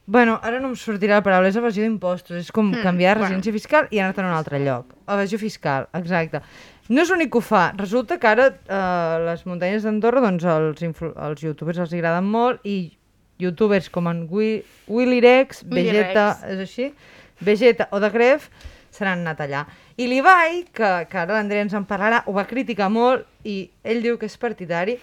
Bueno, 0.05 0.35
ara 0.43 0.59
no 0.59 0.67
em 0.71 0.75
sortirà 0.79 1.19
la 1.19 1.23
paraula. 1.25 1.47
És 1.51 1.55
evasió 1.59 1.83
d'impostos. 1.85 2.37
És 2.37 2.51
com 2.51 2.71
Mm, 2.71 2.81
canviar 2.83 3.17
bueno. 3.17 3.29
residència 3.29 3.53
fiscal 3.53 3.87
i 3.91 3.99
anar-te'n 3.99 4.25
a 4.25 4.31
un 4.31 4.37
altre 4.37 4.59
lloc. 4.59 4.93
Evasió 5.07 5.37
fiscal, 5.39 5.87
exacte. 5.93 6.41
No 6.89 7.01
és 7.01 7.09
l'únic 7.09 7.31
que 7.31 7.37
ho 7.37 7.41
fa. 7.41 7.71
Resulta 7.77 8.17
que 8.19 8.27
ara 8.27 8.47
eh, 8.49 9.25
les 9.25 9.45
muntanyes 9.45 9.83
d'Andorra, 9.83 10.19
doncs 10.21 10.43
els, 10.43 10.81
els 11.15 11.41
youtubers 11.41 11.79
els 11.79 11.93
agraden 11.93 12.25
molt 12.27 12.59
i 12.67 12.91
youtubers 13.39 13.89
com 13.89 14.07
en 14.07 14.27
Wi 14.29 14.63
Willy 14.87 15.21
Rex, 15.21 15.63
Willy 15.63 15.91
Vegeta, 15.91 16.25
és 16.51 16.59
així? 16.59 16.93
Vegeta 17.39 17.87
o 17.91 17.99
de 17.99 18.09
Gref 18.11 18.49
se 18.93 19.03
n'han 19.05 19.25
anat 19.25 19.41
allà. 19.41 19.65
I 19.97 20.07
l'Ibai, 20.07 20.63
que, 20.73 20.91
que 21.09 21.19
ara 21.19 21.33
l'Andrea 21.33 21.65
ens 21.65 21.73
en 21.77 21.87
parlarà, 21.89 22.21
ho 22.29 22.33
va 22.37 22.45
criticar 22.49 22.91
molt 22.93 23.25
i 23.43 23.65
ell 23.83 24.03
diu 24.05 24.19
que 24.21 24.29
és 24.29 24.37
partidari 24.37 24.99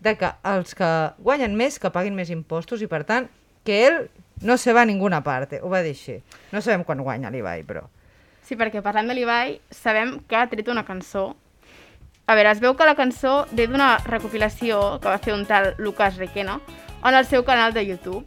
de 0.00 0.16
que 0.16 0.30
els 0.48 0.76
que 0.76 0.88
guanyen 1.20 1.56
més 1.56 1.78
que 1.80 1.92
paguin 1.92 2.16
més 2.16 2.32
impostos 2.32 2.82
i 2.84 2.88
per 2.88 3.02
tant 3.08 3.28
que 3.64 3.80
ell 3.86 4.00
no 4.42 4.56
se 4.56 4.72
va 4.72 4.82
a 4.82 4.88
ninguna 4.88 5.22
parte, 5.24 5.60
ho 5.60 5.68
va 5.68 5.82
dir 5.84 5.92
així. 5.96 6.20
No 6.52 6.62
sabem 6.64 6.84
quan 6.84 7.02
guanya 7.04 7.32
l'Ibai, 7.32 7.64
però... 7.68 7.84
Sí, 8.44 8.56
perquè 8.58 8.82
parlant 8.82 9.08
de 9.08 9.14
l'Ibai, 9.14 9.58
sabem 9.70 10.18
que 10.26 10.36
ha 10.36 10.48
tret 10.50 10.68
una 10.72 10.84
cançó. 10.88 11.30
A 12.26 12.34
veure, 12.38 12.50
es 12.54 12.62
veu 12.62 12.74
que 12.76 12.88
la 12.88 12.96
cançó 12.96 13.44
ve 13.52 13.68
d'una 13.68 13.98
recopilació 14.06 14.98
que 15.02 15.12
va 15.12 15.20
fer 15.22 15.36
un 15.36 15.44
tal 15.46 15.74
Lucas 15.78 16.18
Requena 16.18 16.58
en 17.04 17.14
el 17.14 17.28
seu 17.28 17.44
canal 17.44 17.76
de 17.76 17.84
YouTube 17.86 18.24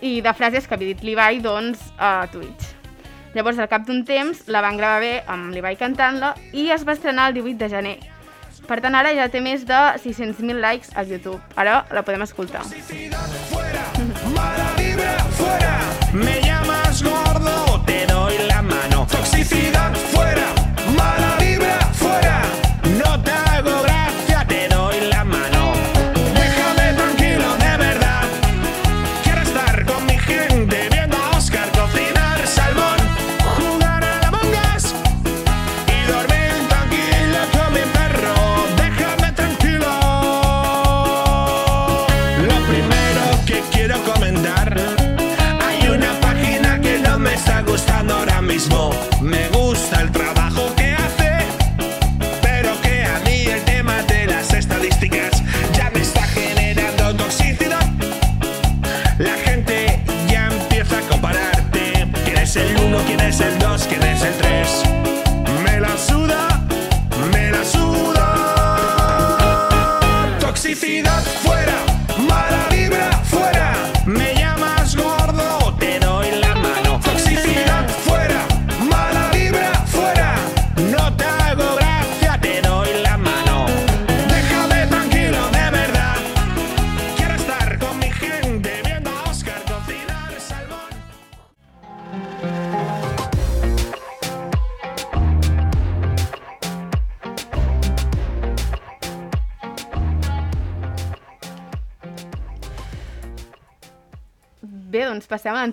i 0.00 0.20
de 0.24 0.34
frases 0.34 0.66
que 0.66 0.76
havia 0.76 0.94
dit 0.94 1.04
l'Ibai, 1.04 1.42
doncs, 1.44 1.90
a 1.98 2.26
Twitch. 2.32 2.79
Llavors, 3.34 3.58
al 3.58 3.68
cap 3.70 3.86
d'un 3.86 4.02
temps, 4.04 4.42
la 4.50 4.62
van 4.64 4.78
gravar 4.80 5.00
bé 5.04 5.12
amb 5.30 5.54
l'Ibai 5.54 5.78
cantant-la 5.78 6.34
i 6.52 6.70
es 6.74 6.86
va 6.86 6.96
estrenar 6.98 7.28
el 7.30 7.38
18 7.38 7.58
de 7.62 7.68
gener. 7.70 7.96
Per 8.66 8.80
tant, 8.82 8.94
ara 8.94 9.14
ja 9.14 9.30
té 9.30 9.40
més 9.42 9.64
de 9.66 9.80
600.000 10.02 10.60
likes 10.62 10.92
al 10.94 11.10
YouTube. 11.10 11.40
Ara 11.56 11.84
la 11.90 12.04
podem 12.06 12.26
escoltar. 12.26 12.62
fuera, 12.66 13.18
mala 13.18 13.59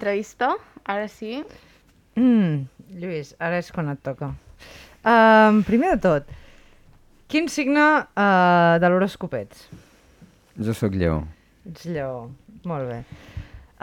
l'entrevista. 0.08 0.56
Ara 0.86 1.08
sí. 1.08 1.44
Mm, 2.16 2.68
Lluís, 2.98 3.36
ara 3.40 3.60
és 3.60 3.72
quan 3.72 3.90
et 3.92 4.00
toca. 4.04 4.32
Um, 5.08 5.62
primer 5.68 5.96
de 5.96 6.00
tot, 6.02 6.30
quin 7.32 7.48
signe 7.52 7.84
uh, 7.84 8.80
de 8.80 8.88
l'horòscop 8.90 9.36
ets? 9.38 9.68
Jo 10.58 10.74
sóc 10.74 10.96
lleó. 10.96 11.22
Ets 11.68 11.86
lleó. 11.86 12.30
Molt 12.68 12.88
bé. 12.90 13.02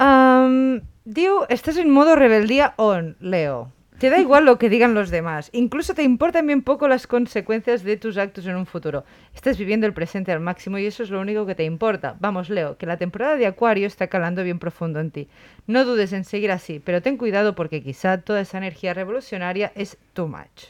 Um, 0.00 0.80
diu, 1.04 1.44
estás 1.48 1.76
en 1.78 1.92
modo 1.92 2.16
rebeldía 2.16 2.72
on, 2.78 3.14
Leo. 3.20 3.68
Te 4.04 4.10
da 4.10 4.18
igual 4.18 4.44
lo 4.44 4.58
que 4.58 4.68
digan 4.68 4.92
los 4.92 5.08
demás. 5.08 5.48
Incluso 5.54 5.94
te 5.94 6.02
importan 6.02 6.46
bien 6.46 6.60
poco 6.60 6.88
las 6.88 7.06
consecuencias 7.06 7.82
de 7.84 7.96
tus 7.96 8.18
actos 8.18 8.44
en 8.44 8.54
un 8.54 8.66
futuro. 8.66 9.02
Estás 9.34 9.56
viviendo 9.56 9.86
el 9.86 9.94
presente 9.94 10.30
al 10.30 10.40
máximo 10.40 10.76
y 10.76 10.84
eso 10.84 11.02
es 11.02 11.08
lo 11.08 11.22
único 11.22 11.46
que 11.46 11.54
te 11.54 11.64
importa. 11.64 12.14
Vamos, 12.20 12.50
Leo, 12.50 12.76
que 12.76 12.84
la 12.84 12.98
temporada 12.98 13.36
de 13.36 13.46
Acuario 13.46 13.86
está 13.86 14.08
calando 14.08 14.44
bien 14.44 14.58
profundo 14.58 15.00
en 15.00 15.10
ti. 15.10 15.26
No 15.66 15.86
dudes 15.86 16.12
en 16.12 16.24
seguir 16.24 16.52
así, 16.52 16.80
pero 16.84 17.00
ten 17.00 17.16
cuidado 17.16 17.54
porque 17.54 17.82
quizá 17.82 18.18
toda 18.18 18.42
esa 18.42 18.58
energía 18.58 18.92
revolucionaria 18.92 19.72
es 19.74 19.96
too 20.12 20.28
much. 20.28 20.68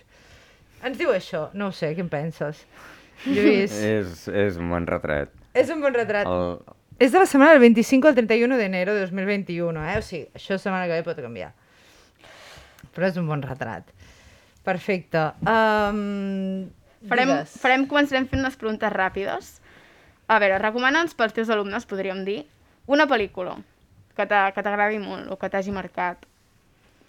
Ens 0.84 0.96
diu 0.96 1.10
això? 1.10 1.48
No 1.54 1.72
ho 1.72 1.74
sé, 1.74 1.90
què 1.96 2.06
en 2.06 2.12
penses? 2.14 2.62
Lluís, 3.26 3.74
És, 3.74 4.28
és 4.28 4.62
un 4.62 4.70
bon 4.70 4.86
retrat. 4.86 5.34
és 5.54 5.74
un 5.74 5.82
bon 5.82 5.92
retrat. 5.92 6.30
El, 6.30 6.60
És 7.00 7.10
de 7.10 7.18
la 7.18 7.26
setmana 7.26 7.50
del 7.50 7.66
25 7.66 8.06
al 8.06 8.14
31 8.14 8.56
de 8.56 8.70
enero 8.70 8.94
de 8.94 9.00
2021, 9.10 9.90
eh? 9.90 9.98
O 9.98 10.02
sigui, 10.06 10.28
això 10.38 10.54
setmana 10.54 10.86
que 10.86 11.02
ve 11.02 11.02
pot 11.02 11.18
canviar. 11.18 11.50
Però 12.94 13.10
és 13.10 13.18
un 13.20 13.28
bon 13.28 13.42
retrat. 13.42 13.90
Perfecte. 14.64 15.26
Um, 15.44 16.70
Farem, 17.08 17.30
digues. 17.34 17.56
farem, 17.60 17.84
començarem 17.90 18.26
fent 18.30 18.40
unes 18.40 18.56
preguntes 18.60 18.92
ràpides. 18.94 19.50
A 20.30 20.38
veure, 20.40 20.56
recomana'ns 20.62 21.12
pels 21.18 21.34
teus 21.36 21.50
alumnes, 21.52 21.84
podríem 21.84 22.22
dir, 22.24 22.44
una 22.88 23.04
pel·lícula 23.10 23.58
que 24.16 24.26
t'agradi 24.28 25.00
molt 25.02 25.28
o 25.32 25.36
que 25.36 25.50
t'hagi 25.52 25.74
marcat. 25.74 26.24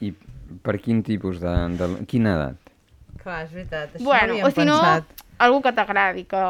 I 0.04 0.12
per 0.66 0.76
quin 0.84 1.04
tipus 1.06 1.40
de... 1.40 1.54
de 1.80 1.90
quina 2.12 2.36
edat? 2.36 2.74
Clar, 3.22 3.44
és 3.46 3.54
veritat. 3.54 3.96
Això 3.96 4.04
bueno, 4.04 4.34
no 4.34 4.42
o 4.42 4.50
havíem 4.50 4.58
si 4.58 4.68
no, 4.68 4.80
pensat. 4.82 5.25
Algú 5.40 5.62
que 5.62 5.72
t'agradi, 5.76 6.24
que... 6.30 6.42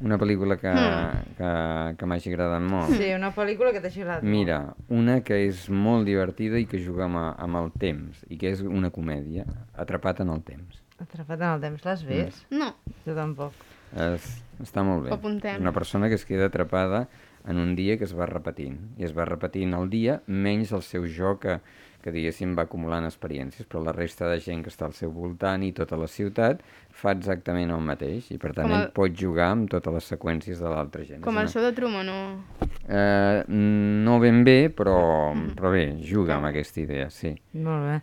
Una 0.00 0.16
pel·lícula 0.18 0.56
que, 0.56 0.70
Mm. 0.72 1.34
que, 1.36 1.50
que 1.98 2.06
m'hagi 2.08 2.30
agradat 2.32 2.62
molt. 2.64 2.94
Sí, 2.96 3.10
una 3.14 3.32
pel·lícula 3.36 3.72
que 3.74 3.80
t'hagi 3.84 4.00
agradat 4.02 4.22
molt. 4.24 4.32
Mira, 4.32 4.58
una 4.88 5.18
que 5.26 5.36
és 5.46 5.66
molt 5.68 6.06
divertida 6.08 6.58
i 6.58 6.64
que 6.66 6.80
juga 6.80 7.04
amb, 7.04 7.18
amb 7.36 7.56
el 7.60 7.70
temps, 7.78 8.22
i 8.28 8.38
que 8.40 8.50
és 8.54 8.62
una 8.62 8.90
comèdia, 8.90 9.44
Atrapat 9.76 10.20
en 10.24 10.30
el 10.30 10.42
temps. 10.42 10.80
Atrapat 11.00 11.40
en 11.40 11.48
el 11.54 11.60
temps, 11.60 11.84
l'has 11.84 12.04
vist? 12.04 12.46
No, 12.52 12.74
Jo 13.06 13.14
tampoc. 13.16 13.52
És, 13.96 14.42
està 14.62 14.82
molt 14.84 15.04
bé. 15.04 15.10
Ho 15.10 15.14
apuntem. 15.18 15.60
Una 15.60 15.72
persona 15.72 16.08
que 16.08 16.14
es 16.14 16.24
queda 16.24 16.46
atrapada 16.46 17.08
en 17.48 17.56
un 17.58 17.74
dia 17.74 17.96
que 17.98 18.04
es 18.04 18.12
va 18.16 18.26
repetint, 18.28 18.76
i 19.00 19.04
es 19.04 19.14
va 19.16 19.24
repetint 19.24 19.72
el 19.74 19.88
dia, 19.90 20.20
menys 20.26 20.72
el 20.76 20.82
seu 20.84 21.06
jo 21.08 21.38
que, 21.40 21.58
que 22.02 22.10
diguéssim 22.12 22.54
va 22.56 22.62
acumulant 22.62 23.04
experiències, 23.04 23.66
però 23.68 23.82
la 23.84 23.92
resta 23.92 24.28
de 24.28 24.38
gent 24.40 24.62
que 24.64 24.70
està 24.70 24.86
al 24.86 24.92
seu 24.96 25.10
voltant 25.12 25.62
i 25.62 25.72
tota 25.72 25.96
la 26.00 26.06
ciutat 26.08 26.60
fa 26.90 27.12
exactament 27.12 27.70
el 27.70 27.80
mateix, 27.80 28.30
i 28.30 28.38
per 28.38 28.52
tant 28.54 28.66
Com 28.68 28.76
ell 28.76 28.84
el- 28.86 28.92
pot 28.92 29.12
jugar 29.16 29.50
amb 29.52 29.68
totes 29.70 29.92
les 29.94 30.04
seqüències 30.12 30.58
de 30.60 30.68
l'altra 30.68 31.04
gent. 31.04 31.20
com 31.22 31.34
És 31.34 31.40
el 31.40 31.44
una- 31.46 31.52
show 31.52 31.62
de 31.62 31.72
Truman, 31.72 32.06
no? 32.06 32.44
Eh, 32.88 33.44
no 33.48 34.18
ben 34.20 34.42
bé, 34.44 34.70
però, 34.74 35.34
Mm. 35.34 35.54
però 35.54 35.70
bé, 35.70 35.96
juga 36.02 36.36
amb 36.36 36.46
aquesta 36.46 36.80
idea, 36.80 37.10
sí. 37.10 37.34
Molt 37.54 37.84
bé. 37.86 38.00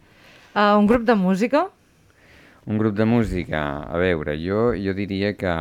Uh, 0.55 0.77
un 0.79 0.87
grup 0.87 1.03
de 1.03 1.13
música? 1.15 1.67
Un 2.65 2.77
grup 2.77 2.95
de 2.95 3.05
música, 3.05 3.83
a 3.83 3.97
veure, 3.97 4.35
jo, 4.37 4.73
jo 4.75 4.93
diria 4.93 5.33
que, 5.37 5.51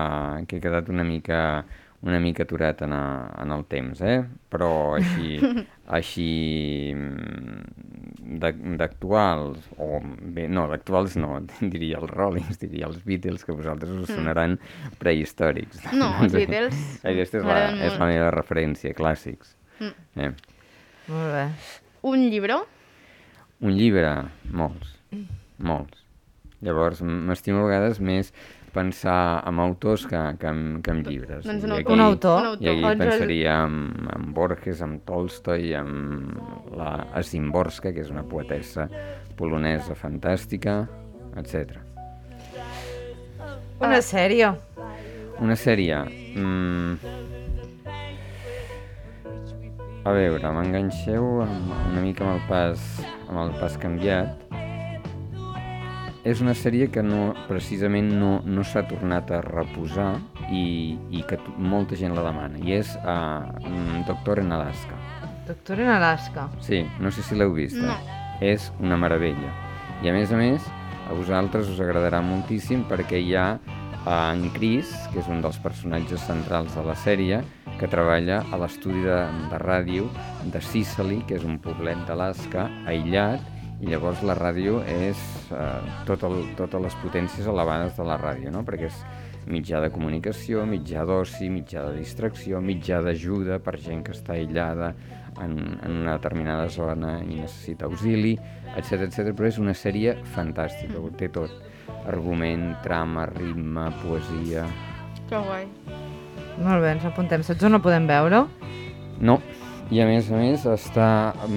que 0.48 0.56
he 0.56 0.60
quedat 0.60 0.88
una 0.88 1.04
mica, 1.04 1.64
una 2.02 2.18
mica 2.20 2.42
aturat 2.44 2.82
en, 2.82 2.92
a, 2.92 3.02
en 3.42 3.52
el 3.52 3.64
temps, 3.70 4.00
eh? 4.04 4.18
Però 4.52 4.94
així, 4.98 5.38
així 5.98 6.26
mm, 6.94 8.36
d'ac- 8.42 8.60
d'actuals, 8.78 9.64
o 9.78 10.00
bé, 10.04 10.46
no, 10.48 10.66
d'actuals 10.70 11.16
no, 11.20 11.40
diria 11.74 11.98
els 12.02 12.10
Rollings, 12.12 12.58
diria 12.62 12.86
els 12.90 13.00
Beatles, 13.06 13.44
que 13.46 13.56
vosaltres 13.56 13.90
us 14.04 14.12
sonaran 14.12 14.58
prehistòrics. 15.00 15.82
Mm. 15.90 15.98
No, 16.02 16.12
els 16.22 16.32
Sí. 16.36 16.38
Beatles 16.44 16.80
Aquesta 17.04 17.40
és 17.42 17.44
la, 17.48 17.58
és 17.88 17.98
la 17.98 18.10
meva 18.12 18.30
referència, 18.34 18.94
clàssics. 18.96 19.56
Mm. 19.80 19.94
Eh? 20.26 20.32
Molt 21.08 21.32
bé. 21.36 21.44
Un 22.06 22.28
llibre? 22.30 22.60
Un 23.64 23.72
llibre, 23.72 24.10
molts, 24.52 24.94
molts. 25.64 26.02
Llavors, 26.66 27.02
m'estimo 27.02 27.62
a 27.62 27.68
vegades 27.68 28.00
més 28.02 28.32
pensar 28.76 29.42
en 29.48 29.60
autors 29.62 30.04
que, 30.10 30.18
que, 30.40 30.50
en, 30.50 30.82
que 30.84 30.92
en 30.92 31.02
llibres. 31.06 31.46
Doncs 31.46 31.64
un 31.64 31.72
I 31.72 31.78
autor. 31.78 31.94
Un 31.94 32.04
autor. 32.04 32.48
I 32.60 32.70
aquí 32.72 32.92
pensaria 33.00 33.56
en, 33.64 33.78
en 34.12 34.32
Borges, 34.36 34.82
en 34.84 34.98
Tolstoi, 35.06 35.72
en 35.78 36.34
la 36.76 37.22
Szymborska, 37.22 37.94
que 37.94 38.04
és 38.04 38.12
una 38.12 38.26
poetessa 38.28 38.88
polonesa 39.38 39.96
fantàstica, 39.96 40.82
etc. 41.40 41.78
Una 43.80 44.02
sèrie. 44.04 44.52
Una 45.40 45.56
sèrie... 45.60 46.02
Mm, 46.36 47.24
a 50.06 50.12
veure, 50.14 50.50
m'enganxeu 50.54 51.24
amb, 51.42 51.70
una 51.90 52.02
mica 52.04 52.22
amb 52.22 52.36
el 52.36 52.42
pas, 52.46 52.82
amb 53.26 53.40
el 53.42 53.56
pas 53.58 53.74
canviat. 53.82 54.45
És 56.26 56.40
una 56.42 56.56
sèrie 56.58 56.88
que 56.90 57.04
no, 57.06 57.30
precisament 57.46 58.08
no, 58.18 58.40
no 58.42 58.64
s'ha 58.66 58.82
tornat 58.90 59.30
a 59.30 59.38
reposar 59.44 60.16
i, 60.50 60.96
i 61.14 61.22
que 61.28 61.38
molta 61.56 61.94
gent 61.98 62.16
la 62.16 62.24
demana, 62.26 62.58
i 62.58 62.74
és 62.80 62.96
uh, 62.98 63.46
Doctor 64.08 64.42
en 64.42 64.50
Alaska. 64.56 64.98
Doctor 65.46 65.84
en 65.84 65.92
Alaska. 65.94 66.48
Sí, 66.66 66.82
no 66.98 67.14
sé 67.14 67.22
si 67.22 67.38
l'heu 67.38 67.54
vista. 67.54 67.94
No. 67.94 68.18
És 68.42 68.72
una 68.82 68.98
meravella. 68.98 69.52
I 70.02 70.10
a 70.10 70.16
més 70.16 70.34
a 70.34 70.40
més, 70.40 70.66
a 71.06 71.14
vosaltres 71.14 71.70
us 71.70 71.78
agradarà 71.80 72.18
moltíssim 72.26 72.82
perquè 72.90 73.22
hi 73.22 73.36
ha 73.38 73.46
eh, 73.62 74.10
en 74.10 74.48
Chris, 74.56 74.90
que 75.12 75.22
és 75.22 75.30
un 75.30 75.38
dels 75.44 75.62
personatges 75.62 76.26
centrals 76.26 76.74
de 76.74 76.82
la 76.90 76.98
sèrie, 77.06 77.38
que 77.78 77.86
treballa 77.92 78.42
a 78.50 78.58
l'estudi 78.58 79.04
de, 79.04 79.20
de 79.52 79.60
ràdio 79.62 80.10
de 80.50 80.62
Sicily, 80.72 81.22
que 81.28 81.38
és 81.38 81.46
un 81.46 81.60
poblet 81.62 82.02
d'Alaska, 82.08 82.66
aïllat, 82.90 83.54
i 83.80 83.90
llavors 83.90 84.22
la 84.24 84.36
ràdio 84.38 84.80
és 84.88 85.20
eh, 85.52 85.94
tot 86.08 86.24
el, 86.28 86.38
totes 86.56 86.82
les 86.86 86.96
potències 87.02 87.48
elevades 87.48 87.96
de 87.98 88.06
la 88.08 88.16
ràdio, 88.20 88.52
no? 88.54 88.64
perquè 88.64 88.88
és 88.88 89.00
mitjà 89.46 89.80
de 89.84 89.90
comunicació, 89.94 90.64
mitjà 90.66 91.04
d'oci, 91.06 91.50
mitjà 91.52 91.84
de 91.86 92.00
distracció, 92.00 92.60
mitjà 92.64 93.02
d'ajuda 93.04 93.60
per 93.62 93.76
gent 93.82 94.02
que 94.06 94.14
està 94.16 94.34
aïllada 94.34 94.94
en, 95.42 95.54
en 95.84 96.00
una 96.02 96.16
determinada 96.16 96.66
zona 96.72 97.18
i 97.22 97.42
necessita 97.42 97.86
auxili, 97.86 98.34
etc 98.74 99.06
etc. 99.06 99.30
però 99.36 99.50
és 99.50 99.60
una 99.62 99.76
sèrie 99.76 100.16
fantàstica, 100.34 100.98
ho 100.98 101.12
té 101.14 101.30
tot. 101.32 101.52
Argument, 102.06 102.72
trama, 102.82 103.26
ritme, 103.30 103.90
poesia... 104.02 104.66
Que 105.26 105.38
guai. 105.42 105.66
Molt 106.62 106.82
bé, 106.82 106.92
ens 106.94 107.06
apuntem. 107.06 107.42
Saps 107.42 107.66
on 107.66 107.74
la 107.74 107.82
podem 107.82 108.06
veure? 108.08 108.44
No, 109.18 109.40
i 109.90 110.00
a 110.02 110.06
més 110.08 110.30
a 110.30 110.40
més 110.40 110.66
està... 110.66 111.08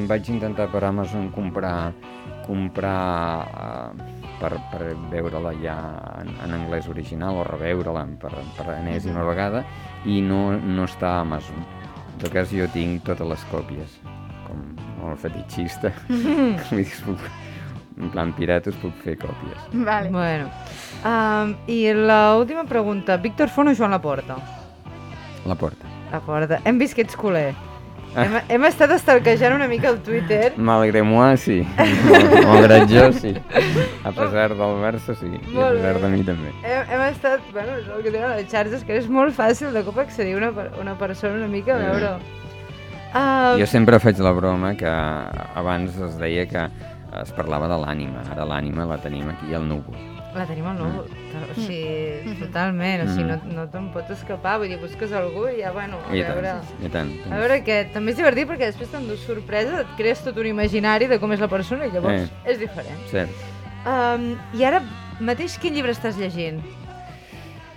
vaig 0.10 0.30
intentar 0.30 0.70
per 0.72 0.84
Amazon 0.88 1.30
comprar 1.36 1.92
comprar 2.50 3.46
uh, 3.46 4.20
per, 4.40 4.56
per 4.72 4.96
veure-la 5.12 5.52
ja 5.62 5.76
en, 6.22 6.32
en 6.46 6.56
anglès 6.58 6.88
original 6.90 7.38
o 7.38 7.44
reveure-la 7.46 8.08
per, 8.22 8.32
per 8.58 8.66
enèsima 8.80 9.22
vegada 9.28 9.62
i 10.10 10.18
no, 10.26 10.58
no 10.58 10.88
està 10.90 11.18
a 11.18 11.28
Amazon. 11.28 11.62
En 12.16 12.24
tot 12.24 12.34
cas 12.34 12.50
jo 12.52 12.66
tinc 12.74 13.06
totes 13.08 13.30
les 13.30 13.46
còpies, 13.52 14.00
com 14.48 14.66
molt. 15.00 15.22
Vull 15.22 16.82
dir, 16.82 16.90
puc, 17.06 17.30
en 18.00 18.12
plan 18.12 18.34
pirata 18.36 18.74
us 18.74 18.82
puc 18.82 18.98
fer 19.06 19.16
còpies. 19.22 19.70
Vale. 19.86 20.12
Bueno. 20.12 20.50
Um, 21.06 21.56
I 21.70 21.80
l'última 21.96 22.66
pregunta. 22.68 23.20
Víctor 23.22 23.54
Font 23.54 23.72
o 23.72 23.76
Joan 23.76 23.96
Laporta? 23.96 24.40
La 25.48 25.56
porta. 25.56 25.88
Laporta. 26.12 26.60
Hem 26.66 26.82
vist 26.82 26.98
que 26.98 27.06
ets 27.08 27.16
culer. 27.20 27.54
Hem, 28.18 28.36
hem 28.50 28.64
estat 28.66 28.92
estalquejant 28.96 29.54
una 29.54 29.68
mica 29.70 29.90
el 29.92 30.00
Twitter. 30.06 30.54
Malgré 30.58 31.04
moi, 31.06 31.38
sí. 31.38 31.60
Malgrat 32.50 32.90
jo, 32.90 33.06
sí. 33.14 33.36
A 34.04 34.12
pesar 34.12 34.56
del 34.56 34.76
Barça, 34.82 35.14
sí. 35.20 35.30
I 35.30 35.62
a 35.62 35.70
pesar 35.76 36.02
de 36.02 36.10
mi, 36.16 36.24
també. 36.26 36.54
Hem, 36.64 36.90
hem 36.96 37.06
estat, 37.10 37.46
bueno, 37.54 37.78
és 37.78 37.88
el 37.94 38.02
que 38.06 38.14
tenen 38.16 38.34
les 38.34 38.50
xarxes, 38.50 38.84
que 38.88 38.98
és 38.98 39.10
molt 39.14 39.36
fàcil 39.38 39.76
de 39.76 39.84
cop 39.86 40.02
accedir 40.02 40.36
a 40.38 40.42
una, 40.42 40.52
una 40.82 40.98
persona 40.98 41.38
una 41.38 41.50
mica 41.52 41.78
a 41.78 41.82
veure. 41.86 42.14
Uh, 43.10 43.58
Jo 43.62 43.66
sempre 43.70 43.98
faig 44.02 44.20
la 44.22 44.34
broma 44.38 44.76
que 44.78 44.90
abans 44.90 45.96
es 45.98 46.18
deia 46.22 46.46
que 46.50 46.68
es 47.24 47.32
parlava 47.34 47.70
de 47.70 47.78
l'ànima, 47.82 48.22
ara 48.34 48.46
l'ànima 48.46 48.86
la 48.90 49.00
tenim 49.02 49.30
aquí 49.34 49.54
al 49.58 49.66
núvol. 49.70 49.98
La 50.36 50.44
tenim 50.46 50.66
al 50.70 50.78
núvol. 50.78 51.08
O 51.10 51.54
sigui, 51.58 52.36
totalment. 52.40 53.02
O 53.02 53.08
sigui, 53.16 53.26
no, 53.32 53.38
no 53.56 53.64
te'n 53.74 53.88
pots 53.94 54.12
escapar. 54.14 54.60
Vull 54.62 54.70
dir, 54.70 54.78
busques 54.82 55.12
algú 55.18 55.48
i 55.50 55.64
ja, 55.64 55.72
bueno, 55.74 55.98
a 56.06 56.14
I 56.14 56.22
veure... 56.22 56.52
tant, 56.62 56.86
i 56.86 56.92
tant. 56.94 57.10
A 57.34 57.40
veure 57.42 57.58
què, 57.66 57.80
també 57.96 58.14
és 58.14 58.20
divertit 58.22 58.48
perquè 58.52 58.70
després 58.70 58.92
t'endús 58.94 59.24
sorpresa, 59.26 59.82
et 59.82 59.96
crees 59.98 60.22
tot 60.26 60.38
un 60.38 60.52
imaginari 60.52 61.08
de 61.10 61.18
com 61.20 61.34
és 61.34 61.42
la 61.42 61.50
persona 61.50 61.88
i 61.90 61.92
llavors 61.96 62.28
Eh. 62.28 62.52
és 62.54 62.60
diferent. 62.62 63.02
Cert. 63.10 63.34
Um, 63.90 64.36
I 64.54 64.64
ara 64.70 64.84
mateix 65.20 65.58
quin 65.58 65.74
llibre 65.74 65.96
estàs 65.98 66.18
llegint? 66.20 66.62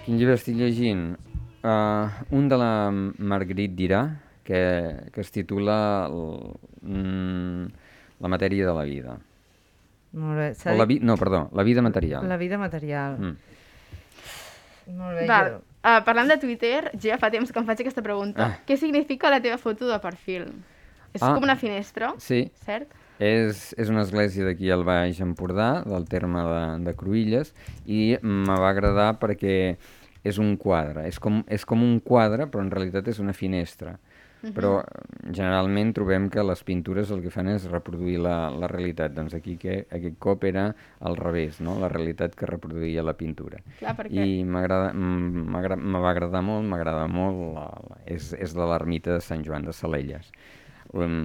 Quin 0.04 0.18
llibre 0.18 0.35
estic 0.37 0.56
llegint? 0.59 1.14
Uh, 1.62 2.11
un 2.35 2.49
de 2.50 2.56
la 2.59 2.90
Marguerite 2.92 3.76
Dirà, 3.78 4.02
que, 4.44 4.61
que 5.14 5.21
es 5.23 5.30
titula 5.30 6.09
l- 6.11 6.56
mm, 6.82 7.66
la 8.21 8.28
matèria 8.28 8.66
de 8.66 8.75
la 8.75 8.82
vida. 8.82 9.16
Molt 10.12 10.37
bé. 10.38 10.49
O 10.71 10.76
la 10.76 10.87
dit 10.87 11.00
vi... 11.00 11.07
No, 11.07 11.16
perdó, 11.16 11.49
la 11.52 11.62
vida 11.64 11.83
material. 11.83 12.28
la 12.28 12.37
vida 12.37 12.59
material. 12.59 13.19
Mm. 13.19 13.37
Molt 14.99 15.19
bé. 15.21 15.26
Val. 15.31 15.52
Jo... 15.57 15.61
Uh, 15.83 15.99
parlant 16.07 16.28
de 16.31 16.37
Twitter, 16.38 16.92
jo 16.95 17.09
ja 17.11 17.16
fa 17.19 17.31
temps 17.33 17.50
que 17.50 17.59
em 17.59 17.66
faig 17.66 17.81
aquesta 17.83 18.04
pregunta. 18.07 18.45
Ah. 18.45 18.59
Què 18.69 18.76
significa 18.78 19.31
la 19.33 19.40
teva 19.42 19.59
foto 19.59 19.88
de 19.88 19.97
perfil? 19.99 20.45
És 21.12 21.23
Ah. 21.23 21.35
com 21.35 21.42
una 21.42 21.57
finestra, 21.57 22.12
Sí, 22.23 22.50
cert? 22.64 22.92
És, 23.19 23.75
és 23.78 23.90
una 23.90 24.02
església 24.02 24.45
d'aquí 24.47 24.71
al 24.71 24.85
Baix 24.85 25.19
Empordà, 25.21 25.83
del 25.85 26.07
terme 26.09 26.40
de, 26.42 26.62
de 26.87 26.95
Cruïlles, 26.97 27.52
i 27.87 28.16
me 28.23 28.54
va 28.59 28.71
agradar 28.71 29.19
perquè 29.21 29.76
és 30.25 30.38
un 30.38 30.57
quadre. 30.57 31.07
És 31.09 31.19
com, 31.19 31.42
és 31.49 31.66
com 31.66 31.83
un 31.83 31.99
quadre, 32.00 32.47
però 32.47 32.62
en 32.62 32.71
realitat 32.71 33.09
és 33.09 33.19
una 33.19 33.35
finestra. 33.35 33.99
Però 34.50 34.72
eh, 34.80 35.02
generalment 35.30 35.92
trobem 35.94 36.26
que 36.32 36.42
les 36.42 36.62
pintures 36.66 37.12
el 37.14 37.22
que 37.22 37.30
fan 37.30 37.50
és 37.52 37.68
reproduir 37.70 38.18
la, 38.25 38.50
la 38.50 38.70
realitat. 38.70 39.14
Doncs 39.14 39.37
aquí 39.38 39.54
que, 39.61 39.84
aquest 39.94 40.18
cop 40.22 40.44
era 40.49 40.66
al 41.00 41.16
revés, 41.20 41.61
no? 41.62 41.76
la 41.78 41.90
realitat 41.92 42.34
que 42.38 42.49
reproduïa 42.50 43.04
la 43.06 43.14
pintura. 43.18 43.62
Clar, 43.78 43.94
perquè... 43.99 44.26
I 44.26 44.42
m'agrada- 44.42 44.90
va 46.02 46.11
agradar 46.11 46.42
molt, 46.42 46.66
m'agrada 46.66 47.06
molt, 47.06 47.46
la, 47.54 47.68
la, 47.90 48.02
és, 48.06 48.32
és 48.34 48.56
de 48.56 48.66
l'ermita 48.66 49.14
de 49.14 49.22
Sant 49.22 49.46
Joan 49.46 49.68
de 49.68 49.76
Salelles. 49.76 50.32
Um, 50.92 51.22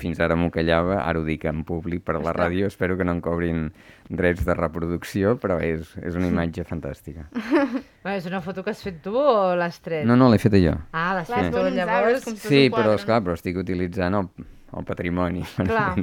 fins 0.00 0.20
ara 0.22 0.36
m'ho 0.38 0.50
callava, 0.54 0.98
ara 1.02 1.20
ho 1.20 1.24
dic 1.26 1.44
en 1.50 1.62
públic 1.66 2.04
per 2.06 2.16
a 2.18 2.22
la 2.24 2.32
ràdio, 2.36 2.68
espero 2.70 2.96
que 2.98 3.06
no 3.06 3.14
em 3.16 3.20
cobrin 3.24 3.66
drets 4.08 4.44
de 4.46 4.56
reproducció, 4.58 5.34
però 5.40 5.58
és, 5.64 5.94
és 6.02 6.16
una 6.18 6.28
imatge 6.30 6.64
fantàstica. 6.70 7.26
Bueno, 7.34 8.16
és 8.16 8.28
una 8.30 8.42
foto 8.44 8.64
que 8.64 8.74
has 8.74 8.82
fet 8.84 9.02
tu 9.04 9.16
o 9.18 9.54
l'has 9.58 9.80
tret? 9.84 10.04
No, 10.08 10.16
no, 10.20 10.30
l'he 10.32 10.40
feta 10.42 10.60
jo. 10.60 10.76
Ah, 10.92 11.12
l'has 11.18 11.30
fet 11.30 11.52
tu, 11.54 11.62
llavors... 11.76 12.26
Sí, 12.44 12.66
però 12.74 12.96
esclar, 12.98 13.22
però 13.24 13.36
estic 13.38 13.60
utilitzant 13.62 14.18
el, 14.20 14.30
el 14.74 14.88
patrimoni. 14.88 15.44
Clar. 15.60 15.94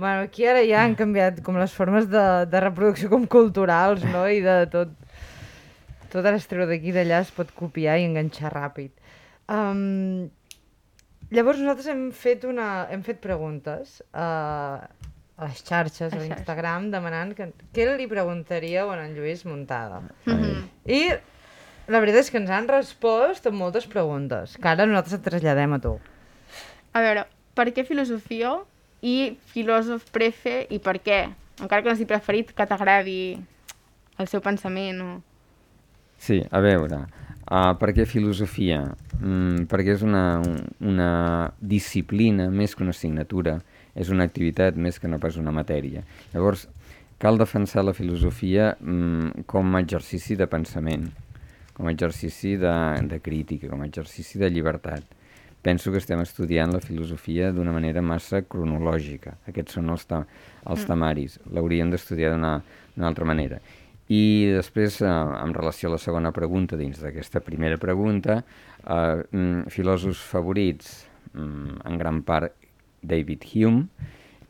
Bueno, 0.00 0.24
aquí 0.24 0.46
ara 0.48 0.62
ja 0.64 0.84
han 0.86 0.96
canviat 0.96 1.42
com 1.44 1.58
les 1.60 1.72
formes 1.76 2.06
de, 2.08 2.24
de 2.48 2.60
reproducció 2.64 3.10
com 3.12 3.26
culturals, 3.28 4.06
no? 4.08 4.24
I 4.30 4.40
de 4.44 4.62
tot... 4.72 4.96
Tot 6.10 6.26
ara 6.26 6.40
es 6.40 6.48
treu 6.50 6.66
d'aquí 6.66 6.90
d'allà 6.90 7.20
es 7.22 7.28
pot 7.30 7.52
copiar 7.54 8.00
i 8.00 8.06
enganxar 8.08 8.50
ràpid. 8.50 8.90
Um, 9.46 10.30
llavors 11.30 11.60
nosaltres 11.62 11.88
hem 11.92 12.08
fet, 12.16 12.44
una, 12.48 12.86
hem 12.90 13.02
fet 13.06 13.20
preguntes 13.22 14.00
uh, 14.12 14.80
a 15.40 15.48
les 15.48 15.62
xarxes, 15.64 16.12
a 16.12 16.16
A 16.16 16.22
l'Instagram, 16.22 16.90
demanant 16.92 17.34
que, 17.36 17.50
què 17.74 17.88
li 17.96 18.08
preguntaríeu 18.10 18.90
a 18.92 18.98
en 19.04 19.14
Lluís 19.16 19.46
Muntada. 19.48 20.02
Mhm. 20.26 20.64
I 20.86 21.02
la 21.90 22.00
veritat 22.02 22.26
és 22.26 22.30
que 22.30 22.38
ens 22.38 22.50
han 22.54 22.68
respost 22.68 23.46
amb 23.48 23.58
moltes 23.58 23.86
preguntes, 23.90 24.56
que 24.56 24.68
ara 24.68 24.86
nosaltres 24.86 25.18
et 25.18 25.24
traslladem 25.26 25.72
a 25.74 25.80
tu. 25.82 25.96
A 26.92 27.00
veure, 27.02 27.24
per 27.54 27.70
què 27.74 27.86
filosofia 27.86 28.58
i 29.02 29.38
filòsof 29.54 30.10
prefe 30.12 30.66
i 30.70 30.78
per 30.78 30.98
què? 31.00 31.22
Encara 31.60 31.82
que 31.82 31.90
no 31.90 31.96
sigui 31.96 32.10
preferit, 32.12 32.52
que 32.56 32.66
t'agradi 32.66 33.20
el 34.20 34.28
seu 34.28 34.42
pensament 34.44 35.00
o... 35.02 35.10
Sí, 36.20 36.42
a 36.50 36.60
veure, 36.60 37.06
uh, 37.50 37.74
per 37.78 37.92
què 37.96 38.06
filosofia? 38.08 38.80
Mm, 39.20 39.66
perquè 39.70 39.96
és 39.98 40.04
una, 40.06 40.40
una 40.80 41.10
disciplina 41.60 42.48
més 42.50 42.74
que 42.74 42.84
una 42.86 42.94
assignatura, 42.96 43.58
és 43.94 44.08
una 44.14 44.24
activitat 44.24 44.78
més 44.78 44.98
que 45.02 45.10
no 45.10 45.20
pas 45.20 45.36
una 45.36 45.52
matèria. 45.52 46.04
Llavors, 46.32 46.68
cal 47.20 47.38
defensar 47.40 47.84
la 47.84 47.96
filosofia 47.96 48.72
mm, 48.78 49.44
com 49.50 49.74
a 49.74 49.84
exercici 49.84 50.38
de 50.38 50.48
pensament, 50.50 51.10
com 51.76 51.88
a 51.88 51.94
exercici 51.94 52.56
de, 52.60 52.74
de 53.10 53.20
crítica, 53.20 53.68
com 53.68 53.82
a 53.82 53.88
exercici 53.90 54.40
de 54.40 54.50
llibertat. 54.50 55.18
Penso 55.60 55.92
que 55.92 56.00
estem 56.00 56.22
estudiant 56.24 56.72
la 56.72 56.80
filosofia 56.80 57.50
d'una 57.52 57.74
manera 57.74 58.00
massa 58.00 58.40
cronològica. 58.40 59.34
Aquests 59.50 59.76
són 59.76 59.90
els, 59.92 60.06
ta 60.08 60.22
els 60.64 60.86
temaris. 60.88 61.36
L'hauríem 61.52 61.90
d'estudiar 61.92 62.30
d'una 62.32 62.54
d'una 62.94 63.08
altra 63.08 63.24
manera. 63.24 63.60
I 64.10 64.50
després, 64.56 65.00
eh, 65.02 65.08
en 65.08 65.52
relació 65.54 65.88
a 65.88 65.92
la 65.92 66.00
segona 66.02 66.32
pregunta, 66.34 66.76
dins 66.76 66.98
d'aquesta 66.98 67.40
primera 67.46 67.76
pregunta, 67.78 68.42
eh, 68.82 69.22
mm, 69.30 69.68
filòsofs 69.70 70.24
favorits, 70.32 71.06
mm, 71.32 71.86
en 71.86 71.98
gran 71.98 72.22
part 72.22 72.52
David 73.02 73.44
Hume, 73.54 73.86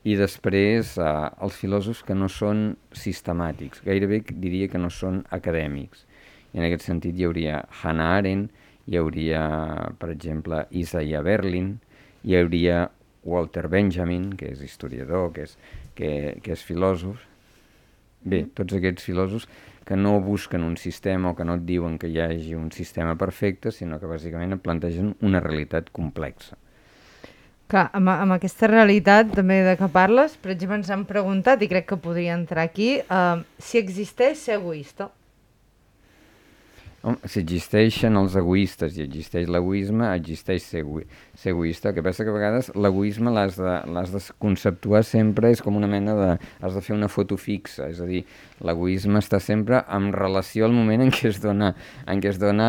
i 0.03 0.17
després 0.17 0.97
eh, 0.97 1.31
els 1.43 1.59
filòsofs 1.61 2.03
que 2.03 2.15
no 2.15 2.29
són 2.29 2.77
sistemàtics, 2.91 3.83
gairebé 3.85 4.23
diria 4.31 4.69
que 4.69 4.79
no 4.79 4.89
són 4.89 5.27
acadèmics. 5.29 6.07
I 6.55 6.59
en 6.59 6.65
aquest 6.65 6.89
sentit 6.89 7.19
hi 7.19 7.27
hauria 7.29 7.61
Hannah 7.83 8.17
Arendt, 8.17 8.51
hi 8.89 8.97
hauria, 8.97 9.93
per 9.99 10.11
exemple, 10.11 10.67
Isaiah 10.73 11.21
Berlin, 11.21 11.79
hi 12.25 12.37
hauria 12.37 12.91
Walter 13.25 13.69
Benjamin, 13.69 14.33
que 14.33 14.49
és 14.55 14.63
historiador, 14.63 15.35
que 15.35 15.43
és, 15.43 15.59
que, 15.95 16.41
que 16.43 16.57
és 16.57 16.65
filòsof. 16.65 17.30
Bé, 18.21 18.45
tots 18.55 18.77
aquests 18.77 19.07
filòsofs 19.09 19.49
que 19.89 19.97
no 19.97 20.19
busquen 20.21 20.63
un 20.63 20.77
sistema 20.77 21.31
o 21.33 21.37
que 21.37 21.45
no 21.45 21.57
et 21.59 21.63
diuen 21.67 21.97
que 21.99 22.11
hi 22.11 22.21
hagi 22.21 22.55
un 22.55 22.69
sistema 22.71 23.17
perfecte, 23.19 23.73
sinó 23.73 23.99
que 23.99 24.11
bàsicament 24.11 24.55
et 24.55 24.63
plantegen 24.63 25.15
una 25.27 25.41
realitat 25.41 25.89
complexa. 25.91 26.59
Clar, 27.71 27.87
amb, 27.95 28.11
amb 28.11 28.35
aquesta 28.35 28.67
realitat 28.67 29.31
també 29.35 29.61
de 29.67 29.77
que 29.79 29.89
parles, 29.95 30.35
per 30.43 30.53
exemple, 30.53 30.81
ens 30.81 30.91
han 30.91 31.07
preguntat, 31.09 31.63
i 31.63 31.71
crec 31.71 31.87
que 31.93 31.99
podria 32.03 32.35
entrar 32.35 32.67
aquí, 32.67 32.97
uh, 33.07 33.43
si 33.59 33.79
existeix 33.79 34.43
ser 34.43 34.59
egoista. 34.59 35.09
Si 37.01 37.41
existeixen 37.41 38.19
els 38.21 38.35
egoistes 38.37 38.99
i 38.99 39.05
existeix 39.07 39.47
l'egoisme, 39.49 40.05
existeix 40.13 40.67
ser, 40.67 40.83
egoi 40.83 41.07
ser 41.33 41.55
egoista. 41.55 41.89
El 41.89 41.95
que 41.97 42.05
passa 42.05 42.27
que 42.27 42.33
a 42.33 42.35
vegades 42.35 42.69
l'egoisme 42.77 43.33
l'has 43.33 43.57
de, 43.57 43.79
de 44.13 44.21
conceptuar 44.45 45.01
sempre, 45.09 45.49
és 45.55 45.63
com 45.65 45.79
una 45.81 45.89
mena 45.89 46.17
de... 46.19 46.29
has 46.61 46.77
de 46.77 46.83
fer 46.85 46.93
una 46.99 47.09
foto 47.09 47.39
fixa, 47.41 47.89
és 47.89 48.03
a 48.05 48.09
dir, 48.09 48.21
l'egoisme 48.61 49.23
està 49.25 49.41
sempre 49.41 49.81
en 49.89 50.11
relació 50.13 50.69
al 50.69 50.77
moment 50.77 51.07
en 51.07 51.15
què 51.15 51.31
es 51.33 51.41
dona, 51.41 51.73
en 52.05 52.21
què 52.21 52.35
es 52.35 52.41
dona 52.43 52.69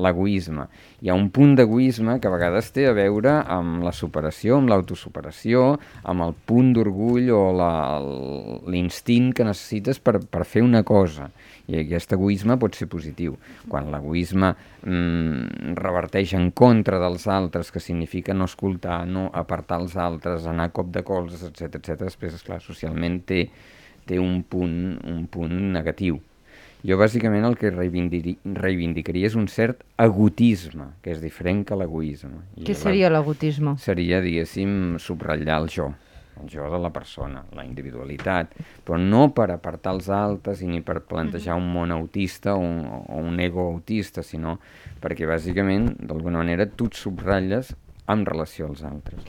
l'egoisme. 0.00 0.70
Hi 0.98 1.12
ha 1.12 1.14
un 1.14 1.28
punt 1.30 1.52
d'egoisme 1.54 2.16
que 2.18 2.26
a 2.26 2.32
vegades 2.32 2.72
té 2.74 2.88
a 2.88 2.92
veure 2.96 3.30
amb 3.54 3.84
la 3.86 3.92
superació, 3.94 4.56
amb 4.58 4.72
l'autosuperació, 4.72 5.60
amb 6.10 6.24
el 6.24 6.32
punt 6.50 6.72
d'orgull 6.74 7.28
o 7.36 7.42
l'instint 8.74 9.28
que 9.30 9.46
necessites 9.46 10.00
per, 10.02 10.16
per 10.26 10.42
fer 10.42 10.64
una 10.66 10.82
cosa. 10.82 11.28
I 11.70 11.84
aquest 11.84 12.16
egoisme 12.16 12.56
pot 12.58 12.74
ser 12.74 12.88
positiu. 12.90 13.36
Quan 13.70 13.92
l'egoisme 13.92 14.50
mm, 14.50 15.76
reverteix 15.78 16.34
en 16.34 16.50
contra 16.50 16.98
dels 16.98 17.28
altres, 17.30 17.70
que 17.70 17.84
significa 17.84 18.34
no 18.34 18.48
escoltar, 18.50 19.04
no 19.06 19.28
apartar 19.30 19.78
els 19.84 19.94
altres, 19.94 20.48
anar 20.50 20.72
cop 20.74 20.90
de 20.90 21.04
colzes, 21.06 21.46
etc 21.46 21.78
etc. 21.78 22.08
després, 22.08 22.34
esclar, 22.40 22.58
socialment 22.64 23.20
té, 23.28 23.44
té 24.08 24.18
un 24.18 24.42
punt, 24.42 24.98
un 25.06 25.28
punt 25.30 25.54
negatiu. 25.78 26.18
Jo 26.86 26.94
bàsicament 26.98 27.42
el 27.42 27.56
que 27.58 27.72
reivindicaria 27.74 29.26
és 29.26 29.34
un 29.38 29.48
cert 29.50 29.80
egotisme, 29.98 30.92
que 31.02 31.10
és 31.10 31.22
diferent 31.22 31.64
que 31.66 31.78
l'egoisme. 31.78 32.44
Què 32.66 32.76
seria 32.78 33.10
l'egotisme? 33.10 33.74
Seria, 33.82 34.20
diguéssim, 34.22 34.94
subratllar 35.02 35.58
el 35.64 35.66
jo, 35.74 35.88
el 36.38 36.52
jo 36.52 36.68
de 36.70 36.78
la 36.78 36.92
persona, 36.94 37.42
la 37.58 37.66
individualitat, 37.66 38.54
però 38.86 38.98
no 39.02 39.26
per 39.34 39.48
apartar 39.56 39.96
els 39.96 40.06
altres 40.14 40.62
i 40.62 40.70
ni 40.70 40.78
per 40.86 41.00
plantejar 41.10 41.58
un 41.58 41.66
món 41.74 41.94
autista 41.94 42.54
o 42.54 42.62
un, 42.62 42.84
o 42.86 43.22
un 43.26 43.42
ego 43.42 43.66
autista, 43.72 44.22
sinó 44.22 44.60
perquè 45.02 45.26
bàsicament, 45.26 45.96
d'alguna 45.98 46.44
manera, 46.44 46.68
tu 46.70 46.86
et 46.92 46.98
subratlles 47.00 47.74
en 48.08 48.22
relació 48.28 48.70
als 48.70 48.86
altres. 48.86 49.26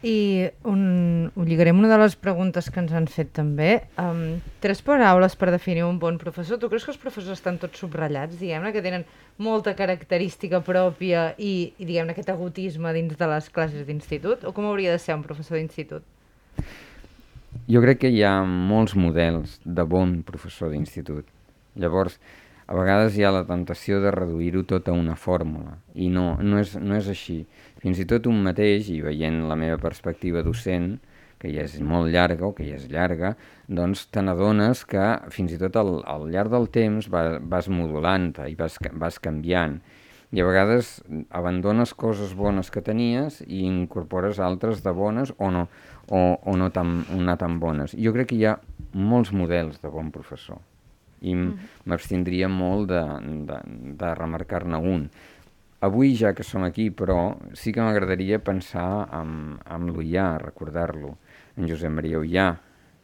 I 0.00 0.48
un, 0.64 1.30
ho 1.36 1.44
lligarem 1.44 1.76
una 1.76 1.90
de 1.90 1.98
les 2.00 2.14
preguntes 2.16 2.70
que 2.72 2.80
ens 2.80 2.92
han 2.96 3.08
fet 3.10 3.34
també. 3.36 3.82
Um, 4.00 4.38
tres 4.64 4.80
paraules 4.84 5.36
per 5.36 5.50
definir 5.52 5.84
un 5.84 5.98
bon 6.00 6.16
professor. 6.20 6.56
Tu 6.56 6.70
creus 6.72 6.86
que 6.86 6.94
els 6.94 7.00
professors 7.02 7.36
estan 7.36 7.58
tots 7.60 7.82
subratllats, 7.82 8.38
diguem-ne, 8.40 8.72
que 8.72 8.84
tenen 8.84 9.04
molta 9.36 9.74
característica 9.76 10.62
pròpia 10.64 11.34
i, 11.36 11.74
i 11.76 11.84
diguem-ne, 11.84 12.16
aquest 12.16 12.32
egotisme 12.32 12.94
dins 12.96 13.18
de 13.20 13.28
les 13.34 13.50
classes 13.52 13.84
d'institut? 13.88 14.48
O 14.48 14.54
com 14.56 14.70
hauria 14.70 14.96
de 14.96 15.02
ser 15.02 15.18
un 15.18 15.26
professor 15.26 15.60
d'institut? 15.60 16.06
Jo 17.68 17.82
crec 17.84 18.06
que 18.06 18.14
hi 18.14 18.22
ha 18.24 18.38
molts 18.46 18.96
models 18.96 19.58
de 19.64 19.84
bon 19.84 20.22
professor 20.24 20.72
d'institut. 20.72 21.28
Llavors, 21.76 22.16
a 22.70 22.74
vegades 22.78 23.16
hi 23.18 23.24
ha 23.26 23.32
la 23.34 23.42
tentació 23.48 23.98
de 23.98 24.12
reduir-ho 24.14 24.60
tot 24.70 24.86
a 24.88 24.92
una 24.94 25.16
fórmula, 25.18 25.72
i 25.98 26.06
no, 26.14 26.36
no 26.38 26.60
és, 26.62 26.76
no 26.78 26.94
és 26.94 27.08
així. 27.10 27.40
Fins 27.82 27.98
i 27.98 28.06
tot 28.06 28.28
un 28.30 28.38
mateix, 28.44 28.92
i 28.94 29.00
veient 29.02 29.40
la 29.50 29.56
meva 29.58 29.80
perspectiva 29.82 30.44
docent, 30.46 30.92
que 31.42 31.50
ja 31.50 31.64
és 31.64 31.74
molt 31.82 32.12
llarga 32.14 32.46
o 32.46 32.52
que 32.54 32.68
ja 32.68 32.76
és 32.78 32.86
llarga, 32.92 33.32
doncs 33.66 34.04
te 34.14 34.22
n'adones 34.22 34.84
que 34.86 35.08
fins 35.34 35.56
i 35.56 35.58
tot 35.58 35.80
al, 35.82 35.96
al 36.14 36.28
llarg 36.30 36.54
del 36.54 36.70
temps 36.70 37.10
va, 37.10 37.24
vas 37.42 37.66
modulant-te 37.72 38.46
i 38.52 38.54
vas, 38.60 38.78
vas 39.02 39.18
canviant. 39.18 39.80
I 40.30 40.44
a 40.44 40.46
vegades 40.46 41.00
abandones 41.34 41.96
coses 41.98 42.36
bones 42.38 42.70
que 42.70 42.86
tenies 42.86 43.42
i 43.48 43.64
incorpores 43.66 44.38
altres 44.38 44.84
de 44.86 44.94
bones 44.94 45.34
o 45.42 45.50
no, 45.50 45.66
o, 46.06 46.22
o 46.38 46.58
no, 46.60 46.70
tan, 46.70 47.00
no 47.18 47.34
tan 47.40 47.58
bones. 47.58 47.98
Jo 47.98 48.14
crec 48.14 48.30
que 48.30 48.38
hi 48.38 48.46
ha 48.46 48.60
molts 48.94 49.34
models 49.34 49.82
de 49.82 49.90
bon 49.90 50.14
professor 50.14 50.62
i 51.20 51.34
m- 51.36 51.54
m'abstindria 51.84 52.48
molt 52.48 52.88
de, 52.90 53.02
de, 53.48 53.58
de 54.00 54.14
remarcar-ne 54.14 54.76
un. 54.78 55.10
avui, 55.80 56.14
ja 56.14 56.34
que 56.36 56.44
som 56.44 56.62
aquí, 56.66 56.90
però, 56.90 57.36
sí 57.56 57.72
que 57.72 57.80
m'agradaria 57.80 58.38
pensar 58.44 59.08
en, 59.16 59.58
en 59.64 59.86
l'Ullà, 59.88 60.34
recordar-lo, 60.38 61.14
en 61.56 61.68
Josep 61.70 61.90
Maria 61.90 62.18
Ullà, 62.20 62.50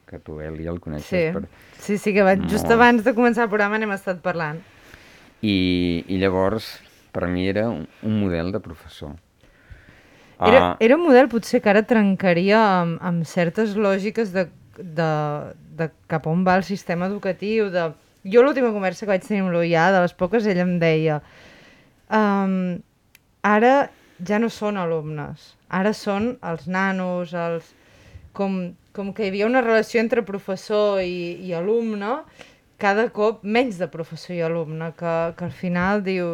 que 0.07 0.19
tu, 0.21 0.41
Eli, 0.45 0.67
el 0.69 0.79
coneixes 0.79 1.09
Sí, 1.09 1.23
per... 1.33 1.49
sí, 1.81 1.97
sí 1.99 2.13
que 2.13 2.21
just 2.45 2.67
Molt. 2.69 2.75
abans 2.77 3.05
de 3.05 3.15
començar 3.17 3.45
el 3.47 3.49
programa 3.49 3.79
n'hem 3.81 3.95
estat 3.97 4.21
parlant. 4.21 4.61
I, 5.41 6.05
I 6.07 6.19
llavors, 6.21 6.69
per 7.13 7.29
mi 7.33 7.49
era 7.49 7.69
un, 7.71 7.87
un 8.03 8.21
model 8.21 8.53
de 8.53 8.61
professor. 8.61 9.17
Era, 10.39 10.59
Ah, 10.61 10.77
era 10.81 10.97
un 10.97 11.03
model 11.09 11.31
potser 11.33 11.63
que 11.65 11.71
ara 11.73 11.83
trencaria 11.89 12.61
amb, 12.83 12.99
amb 13.01 13.25
certes 13.25 13.73
lògiques 13.75 14.35
de, 14.37 14.51
de, 14.77 15.11
de 15.81 15.89
cap 16.13 16.27
on 16.29 16.45
va 16.45 16.59
el 16.61 16.65
sistema 16.69 17.09
educatiu. 17.09 17.71
De... 17.73 17.89
Jo 18.33 18.43
l'última 18.43 18.73
conversa 18.75 19.05
que 19.05 19.13
vaig 19.13 19.25
tenir 19.27 19.45
amb 19.45 19.55
l'Oià, 19.55 19.91
de 19.95 20.03
les 20.05 20.15
poques, 20.19 20.47
ell 20.47 20.63
em 20.63 20.77
deia 20.83 21.21
um, 22.11 22.77
ara 23.47 23.89
ja 24.27 24.41
no 24.43 24.51
són 24.51 24.79
alumnes, 24.81 25.53
ara 25.69 25.95
són 25.95 26.37
els 26.43 26.67
nanos, 26.67 27.35
els... 27.35 27.73
Com, 28.37 28.75
com 28.93 29.15
que 29.17 29.25
hi 29.25 29.31
havia 29.31 29.47
una 29.49 29.63
relació 29.65 30.01
entre 30.03 30.21
professor 30.27 31.01
i, 31.01 31.39
i 31.41 31.55
alumne, 31.57 32.19
cada 32.77 33.07
cop 33.09 33.41
menys 33.45 33.79
de 33.81 33.89
professor 33.89 34.35
i 34.37 34.43
alumne, 34.45 34.91
que, 34.99 35.15
que 35.39 35.47
al 35.47 35.55
final 35.57 36.03
diu 36.05 36.27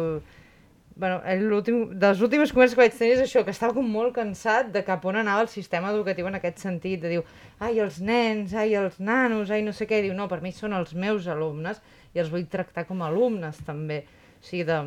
bueno, 0.95 1.21
ell 1.25 1.43
l'últim- 1.49 1.89
de 1.93 2.07
les 2.07 2.21
últimes 2.21 2.51
converses 2.53 2.75
que 2.75 2.81
vaig 2.81 2.97
tenir 2.97 3.13
és 3.15 3.23
això, 3.23 3.43
que 3.43 3.51
estava 3.51 3.73
com 3.73 3.87
molt 3.89 4.13
cansat 4.15 4.71
de 4.73 4.83
cap 4.85 5.05
on 5.05 5.15
anava 5.17 5.41
el 5.41 5.49
sistema 5.49 5.91
educatiu 5.91 6.27
en 6.27 6.35
aquest 6.35 6.59
sentit, 6.61 7.01
de 7.01 7.09
diu, 7.09 7.23
ai, 7.59 7.79
els 7.79 7.99
nens, 8.01 8.53
ai, 8.53 8.75
els 8.75 8.99
nanos, 8.99 9.49
ai, 9.51 9.61
no 9.65 9.73
sé 9.73 9.87
què, 9.89 10.01
diu, 10.05 10.13
no, 10.13 10.27
per 10.27 10.41
mi 10.41 10.51
són 10.51 10.73
els 10.73 10.93
meus 10.93 11.27
alumnes 11.27 11.81
i 12.13 12.19
els 12.21 12.29
vull 12.29 12.45
tractar 12.45 12.85
com 12.85 13.01
a 13.01 13.07
alumnes 13.09 13.57
també. 13.65 14.03
O 14.39 14.45
sigui, 14.45 14.63
de... 14.69 14.81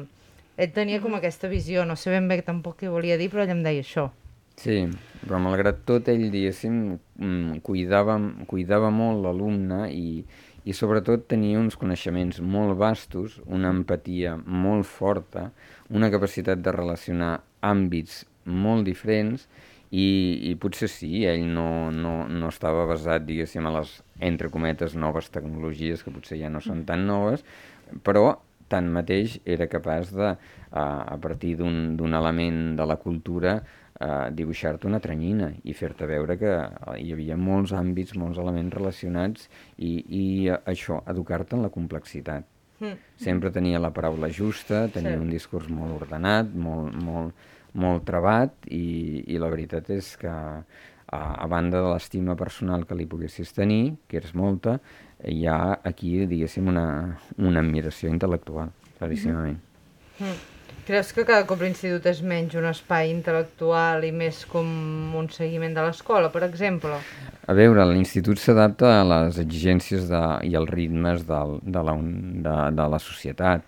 ell 0.57 0.73
tenia 0.73 1.01
com 1.03 1.15
aquesta 1.15 1.49
visió, 1.49 1.85
no 1.85 1.97
sé 1.97 2.11
ben 2.15 2.29
bé 2.29 2.41
tampoc 2.43 2.79
què 2.81 2.89
volia 2.89 3.19
dir, 3.19 3.29
però 3.33 3.43
ell 3.43 3.57
em 3.57 3.63
deia 3.67 3.83
això. 3.83 4.11
Sí, 4.57 4.87
però 5.21 5.37
malgrat 5.43 5.83
tot 5.85 6.07
ell, 6.09 6.31
diguéssim, 6.33 6.99
mm, 7.19 7.59
cuidava, 7.67 8.17
cuidava 8.49 8.89
molt 8.89 9.21
l'alumne 9.27 9.91
i, 9.93 10.23
i 10.65 10.73
sobretot 10.73 11.27
tenia 11.29 11.61
uns 11.61 11.77
coneixements 11.77 12.41
molt 12.41 12.79
vastos, 12.81 13.37
una 13.45 13.69
empatia 13.75 14.39
molt 14.47 14.89
forta, 14.89 15.51
una 15.91 16.11
capacitat 16.11 16.63
de 16.63 16.73
relacionar 16.75 17.33
àmbits 17.63 18.25
molt 18.47 18.87
diferents 18.87 19.47
i, 19.91 20.51
i 20.51 20.55
potser 20.59 20.89
sí, 20.91 21.25
ell 21.29 21.47
no, 21.47 21.91
no, 21.95 22.17
no 22.27 22.51
estava 22.51 22.87
basat, 22.89 23.25
diguéssim, 23.27 23.67
a 23.67 23.75
les, 23.79 23.93
entre 24.21 24.51
cometes, 24.51 24.97
noves 24.99 25.31
tecnologies, 25.35 26.03
que 26.03 26.13
potser 26.15 26.41
ja 26.41 26.51
no 26.51 26.63
són 26.65 26.83
tan 26.89 27.07
noves, 27.07 27.45
però 28.07 28.35
tanmateix 28.69 29.39
era 29.47 29.69
capaç 29.71 30.11
de, 30.15 30.33
a, 30.35 30.85
a 31.15 31.17
partir 31.23 31.55
d'un 31.61 32.19
element 32.19 32.75
de 32.79 32.87
la 32.89 32.99
cultura, 32.99 33.61
eh, 34.01 34.31
dibuixar-te 34.35 34.91
una 34.91 35.01
tranyina 35.01 35.53
i 35.65 35.77
fer-te 35.77 36.09
veure 36.11 36.37
que 36.41 36.57
hi 36.99 37.15
havia 37.15 37.39
molts 37.39 37.73
àmbits, 37.77 38.17
molts 38.19 38.43
elements 38.43 38.75
relacionats 38.75 39.49
i, 39.79 39.93
i 40.03 40.25
això, 40.57 41.01
educar-te 41.15 41.57
en 41.57 41.67
la 41.69 41.73
complexitat. 41.79 42.51
Mm. 42.81 42.97
Sempre 43.17 43.51
tenia 43.51 43.81
la 43.81 43.93
paraula 43.95 44.29
justa, 44.33 44.87
tenia 44.93 45.17
Sí. 45.17 45.23
un 45.23 45.31
discurs 45.31 45.69
molt 45.69 46.03
ordenat, 46.03 46.53
molt, 46.55 46.95
molt, 46.95 47.35
molt 47.75 48.05
trebat 48.05 48.53
i, 48.69 49.25
i 49.27 49.39
la 49.39 49.49
veritat 49.53 49.89
és 49.91 50.17
que 50.21 50.29
a, 50.29 50.63
a 51.11 51.47
banda 51.47 51.81
de 51.81 51.93
l'estima 51.95 52.37
personal 52.37 52.85
que 52.87 52.97
li 52.99 53.07
poguessis 53.07 53.53
tenir, 53.53 53.97
que 54.09 54.19
és 54.19 54.35
molta, 54.35 54.79
hi 55.25 55.47
ha 55.47 55.79
aquí, 55.85 56.27
diguéssim, 56.27 56.67
una, 56.69 57.17
una 57.39 57.61
admiració 57.61 58.11
intel·lectual, 58.13 58.73
claríssimament. 58.99 59.61
Mm. 60.21 60.56
Creus 60.87 61.09
que 61.11 61.25
cada 61.27 61.43
cop 61.51 61.65
l'institut 61.65 62.05
és 62.07 62.21
menys 62.23 62.53
un 62.55 62.69
espai 62.69 63.09
intel·lectual 63.11 64.05
i 64.07 64.13
més 64.15 64.45
com 64.47 64.69
un 65.19 65.27
seguiment 65.35 65.73
de 65.75 65.83
l'escola, 65.83 66.29
per 66.31 66.45
exemple? 66.47 67.01
A 67.51 67.57
veure, 67.59 67.83
l'institut 67.91 68.39
s'adapta 68.39 68.93
a 69.01 69.07
les 69.11 69.41
exigències 69.43 70.07
de, 70.07 70.21
i 70.47 70.55
als 70.55 70.71
ritmes 70.71 71.25
del, 71.27 71.57
de, 71.67 71.83
la, 71.89 71.97
de, 72.47 72.55
de 72.79 72.87
la 72.93 73.01
societat 73.03 73.67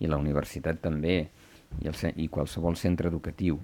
i 0.00 0.08
la 0.08 0.16
universitat 0.16 0.80
també 0.80 1.18
i, 1.18 1.90
el, 1.90 2.00
i 2.24 2.30
qualsevol 2.32 2.80
centre 2.80 3.12
educatiu. 3.12 3.60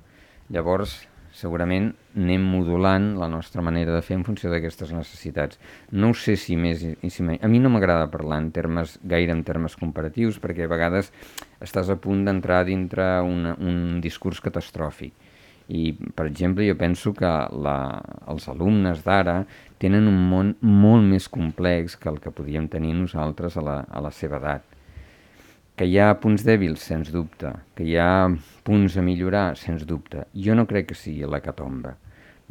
Llavors, 0.52 0.98
segurament 1.32 1.90
anem 2.16 2.44
modulant 2.44 3.12
la 3.20 3.28
nostra 3.32 3.64
manera 3.64 3.94
de 3.94 4.02
fer 4.04 4.18
en 4.18 4.24
funció 4.26 4.50
d'aquestes 4.52 4.92
necessitats. 4.92 5.58
No 5.90 6.12
ho 6.12 6.16
sé 6.16 6.36
si 6.36 6.56
més 6.60 6.82
si 6.82 7.24
menys. 7.24 7.42
A 7.42 7.48
mi 7.48 7.60
no 7.62 7.72
m'agrada 7.72 8.10
parlar 8.12 8.42
en 8.42 8.50
termes, 8.52 8.98
gaire 9.02 9.32
en 9.32 9.42
termes 9.44 9.76
comparatius 9.80 10.38
perquè 10.42 10.66
a 10.66 10.72
vegades 10.72 11.12
estàs 11.64 11.90
a 11.90 11.96
punt 11.96 12.26
d'entrar 12.28 12.62
dintre 12.68 13.06
una, 13.24 13.56
un 13.58 14.00
discurs 14.04 14.42
catastròfic. 14.44 15.14
I, 15.72 15.92
per 15.94 16.26
exemple, 16.26 16.66
jo 16.66 16.74
penso 16.76 17.14
que 17.16 17.30
la, 17.64 17.76
els 18.28 18.48
alumnes 18.50 19.00
d'ara 19.06 19.42
tenen 19.80 20.08
un 20.10 20.18
món 20.28 20.56
molt 20.60 21.06
més 21.06 21.30
complex 21.32 21.96
que 21.96 22.10
el 22.12 22.20
que 22.20 22.34
podíem 22.34 22.68
tenir 22.68 22.92
nosaltres 22.98 23.56
a 23.56 23.64
la, 23.64 23.78
a 23.88 24.02
la 24.04 24.12
seva 24.12 24.40
edat. 24.42 24.71
Que 25.76 25.86
hi 25.88 25.96
ha 25.98 26.12
punts 26.20 26.44
dèbils, 26.44 26.82
sens 26.84 27.10
dubte, 27.12 27.50
que 27.76 27.86
hi 27.88 27.96
ha 27.96 28.28
punts 28.66 28.98
a 29.00 29.04
millorar, 29.04 29.56
sens 29.56 29.86
dubte. 29.88 30.26
Jo 30.36 30.56
no 30.58 30.66
crec 30.68 30.90
que 30.90 30.98
sigui 30.98 31.28
la 31.28 31.40
catomba. 31.40 31.94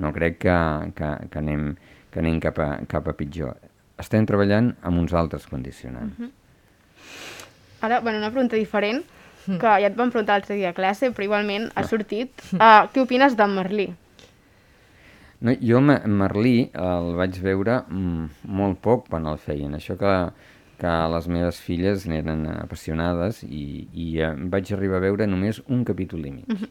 No 0.01 0.09
crec 0.15 0.39
que, 0.41 0.57
que, 0.97 1.11
que, 1.29 1.41
anem, 1.43 1.67
que 2.09 2.21
anem 2.23 2.39
cap 2.41 2.59
a, 2.59 2.69
cap 2.89 3.07
a 3.11 3.15
pitjor. 3.17 3.53
Estem 4.01 4.25
treballant 4.25 4.71
amb 4.81 5.03
uns 5.03 5.13
altres 5.13 5.45
condicionants. 5.45 6.31
Ara, 7.81 7.99
bueno, 8.01 8.17
una 8.17 8.31
pregunta 8.33 8.57
diferent, 8.57 9.03
que 9.45 9.73
ja 9.81 9.89
et 9.89 9.97
vam 9.97 10.11
preguntar 10.13 10.37
l'altre 10.37 10.57
dia 10.57 10.71
a 10.71 10.77
classe, 10.77 11.11
però 11.13 11.25
igualment 11.25 11.69
ha 11.75 11.85
sortit. 11.85 12.33
Uh, 12.53 12.87
què 12.93 13.01
opines 13.03 13.37
d'en 13.37 13.53
Merlí? 13.57 13.87
No, 15.41 15.55
jo 15.57 15.81
Merlí 15.81 16.69
el 16.77 17.13
vaig 17.17 17.37
veure 17.41 17.79
mm, 17.87 18.49
molt 18.57 18.81
poc 18.85 19.07
quan 19.09 19.25
el 19.29 19.39
feien. 19.41 19.73
Això 19.77 19.97
que, 19.97 20.13
que 20.81 20.91
les 21.13 21.27
meves 21.29 21.59
filles 21.61 22.07
n'eren 22.09 22.45
apassionades 22.57 23.43
i, 23.45 23.87
i 23.93 24.07
eh, 24.25 24.31
vaig 24.49 24.71
arribar 24.73 24.97
a 24.97 25.05
veure 25.05 25.27
només 25.29 25.61
un 25.69 25.83
capítol 25.85 26.25
i 26.25 26.31
mig. 26.39 26.63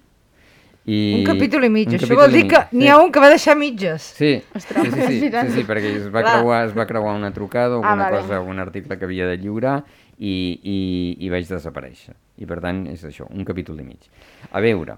I... 0.91 0.99
Un 1.21 1.27
capítol 1.29 1.67
i 1.67 1.71
mig, 1.71 1.91
un 1.93 1.99
això 1.99 2.17
vol 2.19 2.33
dir 2.35 2.47
que 2.51 2.63
n'hi 2.73 2.87
sí. 2.87 2.91
ha 2.91 2.97
un 2.99 3.13
que 3.13 3.21
va 3.23 3.29
deixar 3.31 3.55
mitges. 3.61 4.07
Sí, 4.17 4.31
Ostres, 4.57 4.89
sí, 4.89 5.03
sí, 5.05 5.19
sí, 5.21 5.29
sí, 5.31 5.53
sí, 5.59 5.65
perquè 5.69 5.93
es 6.01 6.09
va, 6.11 6.25
creuar, 6.25 6.63
es 6.71 6.75
va 6.77 6.87
creuar 6.89 7.13
una 7.19 7.31
trucada 7.37 7.77
o 7.77 7.85
Ah, 7.85 7.93
alguna 7.93 8.09
vale. 8.09 8.23
cosa, 8.25 8.39
algun 8.41 8.59
article 8.65 8.99
que 8.99 9.05
havia 9.07 9.29
de 9.29 9.37
lliurar 9.39 9.77
i, 10.19 10.33
i, 10.65 10.79
i 11.21 11.31
vaig 11.31 11.47
desaparèixer. 11.53 12.17
I 12.41 12.49
per 12.49 12.59
tant 12.65 12.87
és 12.91 13.05
això, 13.07 13.29
un 13.31 13.45
capítol 13.45 13.79
i 13.79 13.87
mig. 13.93 14.09
A 14.51 14.65
veure, 14.65 14.97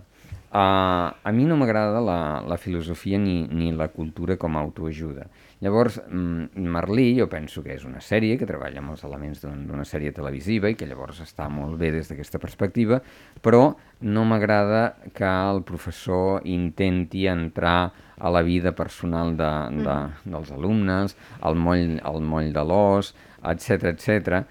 uh, 0.52 1.10
a 1.24 1.32
mi 1.32 1.44
no 1.48 1.56
m'agrada 1.56 2.00
la, 2.00 2.42
la 2.46 2.56
filosofia 2.60 3.18
ni, 3.18 3.46
ni 3.48 3.72
la 3.72 3.88
cultura 3.88 4.36
com 4.36 4.56
a 4.56 4.60
autoajuda. 4.60 5.26
Llavors, 5.62 6.00
mm, 6.10 6.58
Merlí 6.74 7.12
jo 7.20 7.28
penso 7.30 7.62
que 7.62 7.74
és 7.76 7.84
una 7.86 8.00
sèrie 8.02 8.36
que 8.38 8.46
treballa 8.48 8.80
amb 8.82 8.90
els 8.96 9.04
elements 9.06 9.40
d'un- 9.44 9.64
d'una 9.68 9.84
sèrie 9.86 10.12
televisiva 10.12 10.68
i 10.68 10.74
que 10.74 10.86
llavors 10.90 11.20
està 11.22 11.48
molt 11.48 11.78
bé 11.78 11.92
des 11.94 12.08
d'aquesta 12.10 12.40
perspectiva, 12.42 13.00
però 13.40 13.76
no 14.02 14.24
m'agrada 14.24 14.96
que 15.14 15.24
el 15.24 15.62
professor 15.62 16.42
intenti 16.44 17.26
entrar 17.30 17.92
a 18.18 18.30
la 18.30 18.42
vida 18.42 18.72
personal 18.74 19.36
de, 19.36 19.52
de, 19.82 19.98
dels 20.24 20.50
alumnes, 20.50 21.16
al 21.40 21.54
moll, 21.56 22.00
al 22.02 22.20
moll 22.22 22.52
de 22.52 22.62
l'os, 22.66 23.14
etc 23.42 23.88
etc 23.94 24.42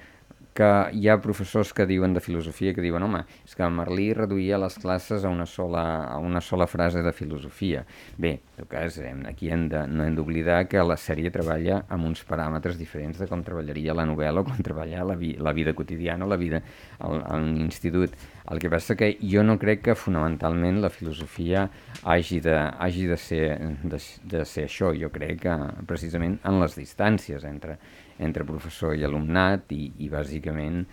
que 0.53 0.69
hi 0.91 1.07
ha 1.07 1.17
professors 1.23 1.71
que 1.73 1.85
diuen 1.87 2.13
de 2.13 2.21
filosofia 2.23 2.73
que 2.75 2.83
diuen, 2.83 3.03
home, 3.05 3.23
és 3.45 3.55
que 3.55 3.67
Merlí 3.71 4.09
reduïa 4.17 4.59
les 4.61 4.75
classes 4.81 5.23
a 5.23 5.31
una 5.31 5.45
sola, 5.47 5.83
a 6.11 6.17
una 6.19 6.41
sola 6.43 6.67
frase 6.67 7.03
de 7.05 7.13
filosofia. 7.15 7.85
Bé, 8.17 8.33
en 8.41 8.63
tot 8.63 8.69
cas, 8.71 8.97
hem, 8.99 9.23
aquí 9.29 9.51
hem 9.51 9.67
de, 9.71 9.85
no 9.87 10.03
hem 10.05 10.17
d'oblidar 10.17 10.65
que 10.71 10.83
la 10.83 10.97
sèrie 10.99 11.31
treballa 11.33 11.81
amb 11.89 12.09
uns 12.09 12.25
paràmetres 12.27 12.77
diferents 12.79 13.21
de 13.21 13.29
com 13.31 13.45
treballaria 13.47 13.95
la 13.95 14.05
novel·la 14.09 14.43
o 14.43 14.47
com 14.47 14.59
treballar 14.65 15.07
la, 15.07 15.17
vi, 15.17 15.33
la 15.39 15.55
vida 15.55 15.73
quotidiana 15.77 16.27
o 16.27 16.29
la 16.29 16.39
vida 16.41 16.61
a 16.99 17.39
institut. 17.39 18.13
El 18.51 18.59
que 18.59 18.69
passa 18.73 18.97
que 18.99 19.13
jo 19.21 19.45
no 19.47 19.57
crec 19.61 19.85
que 19.87 19.95
fonamentalment 19.95 20.81
la 20.83 20.91
filosofia 20.91 21.67
hagi 22.03 22.41
de, 22.43 22.57
hagi 22.57 23.07
de, 23.07 23.17
ser, 23.17 23.43
de, 23.83 23.99
de 24.35 24.45
ser 24.45 24.67
això. 24.67 24.91
Jo 24.97 25.11
crec 25.13 25.45
que 25.45 25.57
precisament 25.87 26.39
en 26.43 26.59
les 26.59 26.75
distàncies 26.75 27.45
entre, 27.47 27.77
entre 28.21 28.47
professor 28.47 28.95
i 28.95 29.05
alumnat 29.07 29.73
i, 29.75 29.87
i 30.05 30.09
bàsicament 30.09 30.85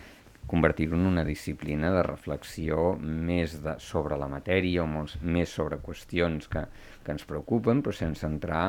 convertir-ho 0.49 0.97
en 0.97 1.05
una 1.05 1.23
disciplina 1.23 1.91
de 1.93 2.01
reflexió 2.03 2.95
més 2.99 3.59
de, 3.61 3.75
sobre 3.83 4.17
la 4.17 4.27
matèria 4.31 4.81
o 4.83 4.87
molts, 4.89 5.19
més 5.21 5.53
sobre 5.53 5.77
qüestions 5.85 6.49
que, 6.49 6.63
que 7.05 7.13
ens 7.13 7.27
preocupen, 7.29 7.83
però 7.85 7.93
sense 7.93 8.25
entrar 8.25 8.63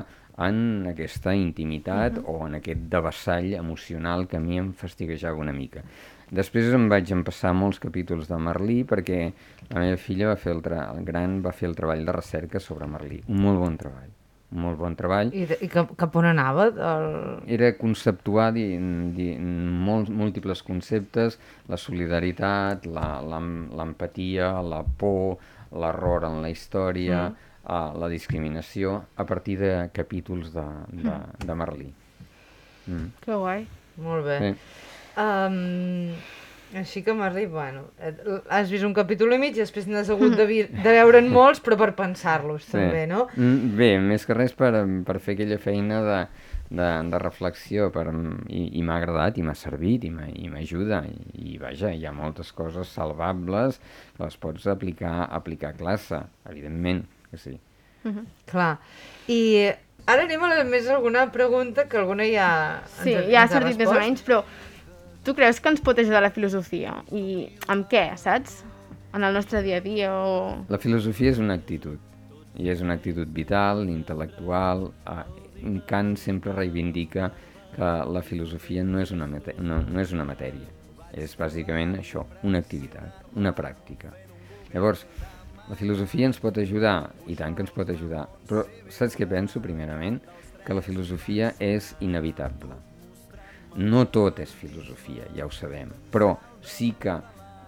en 0.45 0.91
aquesta 0.93 1.35
intimitat 1.37 2.19
uh 2.19 2.23
-huh. 2.23 2.37
o 2.37 2.47
en 2.47 2.61
aquest 2.61 2.85
devassall 2.93 3.55
emocional 3.55 4.29
que 4.29 4.37
a 4.37 4.41
mi 4.41 4.59
em 4.59 4.73
fastiguejava 4.73 5.41
una 5.41 5.57
mica. 5.57 5.83
Després 6.31 6.73
em 6.75 6.89
vaig 6.89 7.11
empassar 7.11 7.55
molts 7.55 7.81
capítols 7.81 8.29
de 8.29 8.39
Merlí 8.39 8.85
perquè 8.85 9.33
la 9.71 9.81
meva 9.81 9.97
filla 9.97 10.29
va 10.29 10.37
fer 10.37 10.53
el, 10.53 10.63
el 10.97 11.05
gran 11.05 11.43
va 11.43 11.53
fer 11.53 11.69
el 11.69 11.77
treball 11.77 12.05
de 12.05 12.13
recerca 12.13 12.61
sobre 12.61 12.87
Merlí, 12.87 13.23
un 13.27 13.41
molt 13.43 13.59
bon 13.59 13.77
treball 13.77 14.20
molt 14.51 14.79
bon 14.81 14.97
treball. 14.99 15.31
I, 15.37 15.45
de, 15.47 15.59
i 15.63 15.69
cap, 15.71 15.93
cap 15.99 16.17
on 16.19 16.27
anava? 16.27 16.67
El... 16.75 17.07
Era 17.55 17.71
conceptuar 17.79 18.49
di, 18.57 18.65
di, 19.15 19.29
molts, 19.39 20.11
múltiples 20.11 20.63
conceptes, 20.67 21.39
la 21.71 21.79
solidaritat, 21.79 22.87
la- 22.91 23.21
l'em- 23.23 23.69
l'empatia, 23.79 24.57
la 24.63 24.83
por, 24.83 25.39
l'error 25.71 26.27
en 26.27 26.41
la 26.43 26.51
història, 26.51 27.29
mm. 27.31 27.49
uh, 27.63 27.99
la 28.03 28.09
discriminació, 28.11 28.97
a 29.15 29.27
partir 29.29 29.59
de 29.61 29.75
capítols 29.95 30.51
de, 30.57 30.67
de, 31.05 31.15
de 31.47 31.55
Merlí. 31.55 31.93
Mm. 32.89 33.09
Que 33.23 33.37
guai. 33.39 33.67
Molt 34.03 34.27
bé. 34.27 34.39
Sí. 34.43 34.55
Um, 35.21 36.15
així 36.79 37.03
que 37.03 37.15
Merlí, 37.17 37.47
bueno, 37.51 37.87
has 38.49 38.71
vist 38.71 38.85
un 38.87 38.95
capítol 38.95 39.33
i 39.35 39.39
mig 39.43 39.57
i 39.57 39.63
després 39.65 39.89
n'has 39.91 40.11
hagut 40.13 40.37
de, 40.39 40.47
de 40.85 40.93
veure'n 41.01 41.27
molts, 41.33 41.59
però 41.65 41.77
per 41.81 41.91
pensar-los 41.99 42.69
també, 42.71 43.07
no? 43.11 43.27
Mm, 43.37 43.75
Bé, 43.79 43.91
més 43.99 44.27
que 44.27 44.37
res 44.39 44.53
per, 44.55 44.71
per 45.07 45.19
fer 45.19 45.35
aquella 45.35 45.59
feina 45.59 45.99
de, 46.07 46.21
de, 46.71 46.89
de 47.11 47.19
reflexió 47.23 47.91
per, 47.91 48.07
i, 48.49 48.67
i 48.79 48.85
m'ha 48.87 49.01
agradat 49.01 49.39
i 49.39 49.43
m'ha 49.47 49.57
servit 49.59 50.07
i 50.07 50.13
m'ajuda 50.15 51.03
i, 51.11 51.55
i 51.55 51.59
vaja, 51.59 51.91
hi 51.91 52.07
ha 52.07 52.13
moltes 52.15 52.53
coses 52.55 52.93
salvables 52.95 53.81
que 54.17 54.23
les 54.23 54.37
pots 54.39 54.67
aplicar, 54.71 55.25
aplicar 55.31 55.75
a 55.75 55.79
classe, 55.81 56.23
evidentment 56.49 57.03
que 57.31 57.39
sí. 57.39 57.57
Clar. 58.49 58.77
I 59.29 59.41
ara 60.09 60.23
anem 60.25 60.43
a 60.47 60.49
la, 60.55 60.63
més 60.65 60.87
alguna 60.89 61.27
pregunta 61.35 61.85
que 61.91 61.99
alguna 62.01 62.25
ja 62.31 62.47
ens 62.81 63.03
Sí, 63.05 63.13
ha- 63.15 63.27
ja 63.29 63.43
ha 63.43 63.45
ens 63.45 63.53
ha 63.53 63.61
sortit 63.61 63.79
més 63.83 63.91
o 63.93 63.99
menys, 63.99 64.23
però 64.27 64.41
tu 65.25 65.35
creus 65.37 65.61
que 65.61 65.71
ens 65.73 65.83
pot 65.85 65.99
ajudar 65.99 66.23
la 66.25 66.33
filosofia? 66.35 67.01
I 67.13 67.51
amb 67.73 67.89
què, 67.91 68.07
saps? 68.21 68.63
En 69.15 69.27
el 69.27 69.35
nostre 69.35 69.63
dia 69.67 69.81
a 69.81 69.85
dia 69.85 70.11
o... 70.15 70.33
La 70.71 70.79
filosofia 70.79 71.33
és 71.35 71.41
una 71.43 71.57
actitud, 71.59 71.99
i 72.59 72.71
és 72.71 72.83
una 72.85 72.97
actitud 72.99 73.31
vital, 73.35 73.85
intel·lectual. 73.91 74.89
Eh, 75.11 75.79
Kant 75.91 76.15
sempre 76.17 76.55
reivindica 76.57 77.29
que 77.75 77.89
la 78.09 78.23
filosofia 78.25 78.85
no 78.87 79.01
és 79.03 79.11
una, 79.13 79.27
no, 79.29 79.81
no 79.85 80.01
és 80.01 80.15
una 80.17 80.25
matèria, 80.25 80.71
és 81.13 81.37
bàsicament 81.37 81.99
això, 81.99 82.25
una 82.49 82.63
activitat, 82.65 83.27
una 83.37 83.53
pràctica. 83.57 84.15
Llavors, 84.73 85.05
la 85.69 85.77
filosofia 85.79 86.31
ens 86.31 86.41
pot 86.43 86.57
ajudar, 86.59 87.11
i 87.31 87.37
tant 87.39 87.55
que 87.55 87.67
ens 87.67 87.75
pot 87.75 87.91
ajudar, 87.93 88.25
però 88.49 88.65
saps 88.89 89.19
què 89.19 89.29
penso, 89.29 89.63
primerament? 89.63 90.19
Que 90.65 90.77
la 90.77 90.85
filosofia 90.85 91.53
és 91.63 91.93
inevitable. 92.01 92.79
No 93.77 94.07
tot 94.11 94.41
és 94.43 94.51
filosofia, 94.51 95.29
ja 95.37 95.47
ho 95.47 95.51
sabem, 95.55 95.91
però 96.11 96.33
sí 96.61 96.93
que 96.99 97.15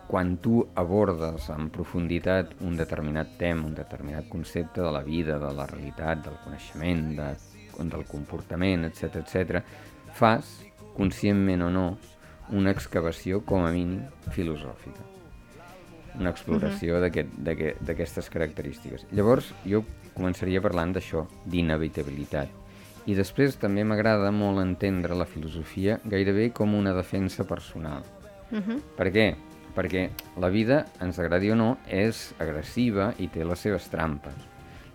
quan 0.09 0.37
tu 0.43 0.67
abordes 0.75 1.47
en 1.55 1.71
profunditat 1.71 2.57
un 2.61 2.77
determinat 2.77 3.37
tema, 3.39 3.65
un 3.67 3.75
determinat 3.75 4.29
concepte 4.29 4.83
de 4.83 4.91
la 4.93 5.03
vida, 5.03 5.39
de 5.39 5.53
la 5.55 5.67
realitat, 5.67 6.25
del 6.27 6.35
coneixement, 6.45 7.17
de, 7.17 7.31
del 7.89 8.05
comportament, 8.05 8.85
etc 8.91 9.23
etc, 9.23 9.63
fas, 10.13 10.59
conscientment 10.97 11.63
o 11.63 11.71
no, 11.71 11.87
una 12.51 12.71
excavació 12.75 13.41
com 13.47 13.65
a 13.65 13.71
mínim 13.73 14.03
filosòfica 14.35 15.09
una 16.19 16.29
exploració 16.29 16.99
d'aquest- 17.01 17.39
d'aquest- 17.41 17.79
d'aquestes 17.81 18.27
característiques. 18.29 19.07
Llavors, 19.17 19.47
jo 19.65 19.83
començaria 20.13 20.61
parlant 20.61 20.93
d'això, 20.93 21.23
d'inevitabilitat. 21.47 22.51
I 23.07 23.17
després 23.19 23.57
també 23.59 23.83
m'agrada 23.83 24.31
molt 24.31 24.63
entendre 24.63 25.17
la 25.19 25.27
filosofia 25.27 25.99
gairebé 26.05 26.51
com 26.55 26.75
una 26.79 26.93
defensa 26.95 27.45
personal. 27.45 28.03
Uh 28.51 28.59
-huh. 28.59 28.81
Per 28.97 29.09
què? 29.13 29.35
Perquè 29.75 30.11
la 30.39 30.49
vida, 30.49 30.87
ens 31.01 31.19
agradi 31.19 31.51
o 31.51 31.57
no, 31.57 31.79
és 31.89 32.35
agressiva 32.39 33.15
i 33.19 33.29
té 33.29 33.45
les 33.45 33.59
seves 33.59 33.89
trampes. 33.89 34.35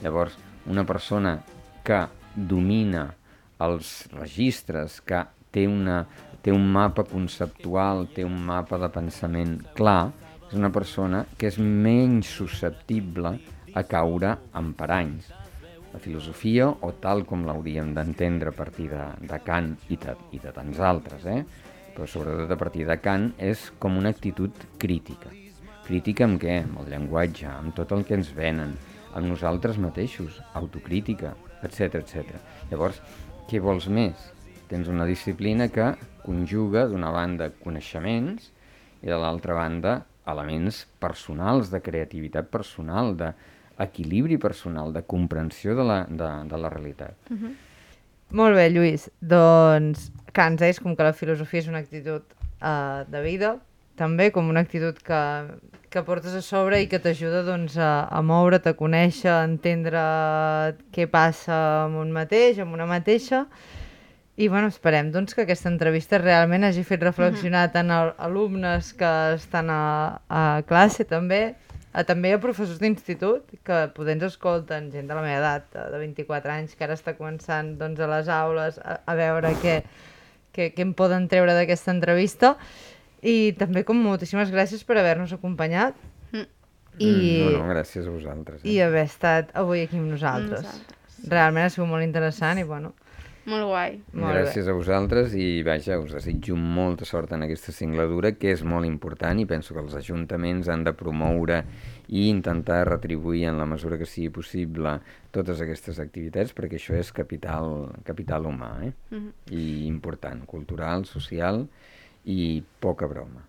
Llavors, 0.04 0.38
una 0.68 0.86
persona 0.86 1.42
que 1.84 2.08
domina 2.36 3.16
els 3.60 4.08
registres, 4.14 5.02
que 5.02 5.26
té, 5.52 5.68
una, 5.68 6.06
té 6.42 6.52
un 6.52 6.72
mapa 6.72 7.04
conceptual, 7.04 8.08
té 8.14 8.24
un 8.24 8.46
mapa 8.46 8.78
de 8.78 8.90
pensament 8.90 9.58
clar, 9.74 10.12
és 10.48 10.54
una 10.54 10.70
persona 10.70 11.26
que 11.38 11.48
és 11.48 11.58
menys 11.58 12.28
susceptible 12.28 13.40
a 13.74 13.84
caure 13.84 14.38
en 14.56 14.74
paranys. 14.74 15.37
La 15.98 16.04
filosofia, 16.04 16.68
o 16.70 16.92
tal 17.02 17.24
com 17.26 17.42
l'hauríem 17.48 17.88
d'entendre 17.96 18.52
a 18.52 18.54
partir 18.54 18.84
de, 18.92 19.06
de 19.18 19.38
Kant 19.42 19.72
i 19.90 19.96
de, 19.98 20.14
i 20.38 20.38
de 20.44 20.52
tants 20.54 20.78
altres, 20.78 21.24
eh? 21.26 21.40
però 21.96 22.06
sobretot 22.06 22.54
a 22.54 22.58
partir 22.62 22.84
de 22.86 23.00
Kant, 23.02 23.32
és 23.42 23.64
com 23.82 23.98
una 23.98 24.12
actitud 24.14 24.62
crítica. 24.78 25.32
Crítica 25.88 26.28
amb 26.28 26.38
què? 26.44 26.60
Amb 26.68 26.84
el 26.84 26.92
llenguatge, 26.92 27.48
amb 27.50 27.74
tot 27.74 27.96
el 27.98 28.06
que 28.06 28.14
ens 28.14 28.30
venen, 28.38 28.76
amb 29.10 29.26
nosaltres 29.26 29.82
mateixos, 29.82 30.38
autocrítica, 30.62 31.34
etc 31.66 31.98
etc. 32.04 32.38
Llavors, 32.70 33.02
què 33.50 33.58
vols 33.58 33.90
més? 33.90 34.30
Tens 34.70 34.94
una 34.94 35.10
disciplina 35.10 35.66
que 35.74 35.96
conjuga, 36.28 36.86
d'una 36.92 37.10
banda, 37.16 37.50
coneixements 37.64 38.52
i 39.02 39.10
de 39.10 39.18
l'altra 39.18 39.58
banda, 39.58 40.04
elements 40.30 40.86
personals, 41.02 41.74
de 41.74 41.82
creativitat 41.82 42.54
personal, 42.54 43.16
d'equilibri 43.78 44.38
personal, 44.42 44.92
de 44.94 45.04
comprensió 45.06 45.76
de 45.78 45.86
la, 45.86 46.02
de, 46.10 46.32
de 46.50 46.62
la 46.62 46.74
realitat. 46.74 47.32
Molt 48.36 48.58
bé, 48.58 48.68
Lluís. 48.74 49.08
Doncs 49.22 50.10
Kant 50.36 50.60
és 50.66 50.82
com 50.84 50.96
que 50.96 51.06
la 51.06 51.16
filosofia 51.16 51.64
és 51.64 51.72
una 51.72 51.80
actitud 51.82 52.26
uh, 52.60 53.06
de 53.10 53.22
vida, 53.24 53.56
també 53.98 54.30
com 54.30 54.50
una 54.52 54.62
actitud 54.62 55.00
que, 55.02 55.22
que 55.90 56.04
portes 56.06 56.36
a 56.38 56.44
sobre 56.46 56.84
i 56.84 56.88
que 56.92 57.00
t'ajuda 57.02 57.42
doncs, 57.48 57.80
a, 57.82 58.06
a 58.06 58.22
moure't, 58.22 58.70
a 58.70 58.76
conèixer, 58.78 59.32
a 59.34 59.46
entendre 59.48 60.04
què 60.94 61.08
passa 61.10 61.58
amb 61.88 61.98
un 62.04 62.14
mateix, 62.14 62.62
amb 62.62 62.78
una 62.78 62.86
mateixa. 62.86 63.48
I 64.38 64.52
bueno, 64.54 64.70
esperem 64.70 65.10
doncs, 65.10 65.34
que 65.34 65.48
aquesta 65.48 65.72
entrevista 65.72 66.20
realment 66.22 66.68
hagi 66.68 66.84
fet 66.86 67.02
reflexionar 67.02 67.72
tant 67.74 67.90
a 67.90 68.04
alumnes 68.28 68.92
que 69.00 69.14
estan 69.34 69.72
a, 69.74 69.82
a 70.30 70.44
classe 70.70 71.08
també, 71.10 71.56
a, 71.98 72.04
també 72.06 72.30
a 72.36 72.40
professors 72.44 72.78
d'institut 72.82 73.56
que 73.66 73.80
poder 73.96 74.14
ens 74.18 74.28
escolten, 74.30 74.92
gent 74.94 75.08
de 75.10 75.16
la 75.18 75.24
meva 75.26 75.40
edat, 75.42 75.72
eh, 75.74 75.88
de 75.94 76.02
24 76.04 76.54
anys, 76.54 76.76
que 76.78 76.86
ara 76.86 76.94
està 76.98 77.16
començant 77.18 77.74
doncs, 77.80 78.00
a 78.06 78.10
les 78.12 78.30
aules 78.30 78.78
a, 78.84 79.00
a 79.06 79.16
veure 79.18 79.56
què, 79.64 79.80
què, 80.54 80.70
què 80.78 80.86
en 80.86 80.94
poden 80.98 81.26
treure 81.32 81.56
d'aquesta 81.58 81.92
entrevista. 81.96 82.54
I 83.26 83.56
també 83.58 83.82
com 83.84 83.98
moltíssimes 83.98 84.52
gràcies 84.54 84.84
per 84.86 85.00
haver-nos 85.02 85.34
acompanyat 85.34 85.98
Mm. 86.32 86.44
i, 87.00 87.08
Mm, 87.08 87.52
no, 87.54 87.64
no, 87.64 87.74
gràcies 87.74 88.06
a 88.06 88.12
vosaltres. 88.12 88.62
i 88.68 88.80
haver 88.82 89.04
estat 89.06 89.52
avui 89.58 89.82
aquí 89.86 89.98
amb 89.98 90.10
nosaltres. 90.12 90.64
Nosaltres. 90.66 91.30
Realment 91.32 91.66
ha 91.66 91.70
sigut 91.74 91.90
molt 91.90 92.04
interessant 92.06 92.60
i 92.60 92.64
bueno, 92.68 92.94
Molt 93.48 93.64
guai. 93.64 93.94
molt 94.12 94.34
bé. 94.34 94.42
Gràcies 94.42 94.68
a 94.68 94.74
vosaltres 94.76 95.34
i 95.40 95.64
vaja, 95.64 95.96
us 96.04 96.12
desitjo 96.12 96.58
molta 96.60 97.06
sort 97.08 97.32
en 97.32 97.46
aquesta 97.46 97.72
singladura 97.72 98.34
que 98.36 98.52
és 98.52 98.64
molt 98.68 98.86
important 98.86 99.40
i 99.40 99.46
penso 99.48 99.74
que 99.74 99.80
els 99.80 99.96
ajuntaments 99.96 100.68
han 100.68 100.84
de 100.84 100.92
promoure 100.92 101.62
i 102.10 102.28
intentar 102.28 102.82
retribuir 102.90 103.46
en 103.48 103.58
la 103.58 103.66
mesura 103.66 103.98
que 103.98 104.06
sigui 104.06 104.30
possible 104.36 104.98
totes 105.32 105.62
aquestes 105.64 106.00
activitats 106.04 106.52
perquè 106.54 106.76
això 106.76 107.00
és 107.00 107.14
capital, 107.16 107.94
capital 108.04 108.52
humà 108.52 108.74
eh? 108.84 108.94
Mhm. 109.12 109.32
i 109.52 109.88
important, 109.88 110.44
cultural, 110.46 111.06
social 111.06 111.68
i 112.26 112.62
poca 112.80 113.08
broma. 113.08 113.48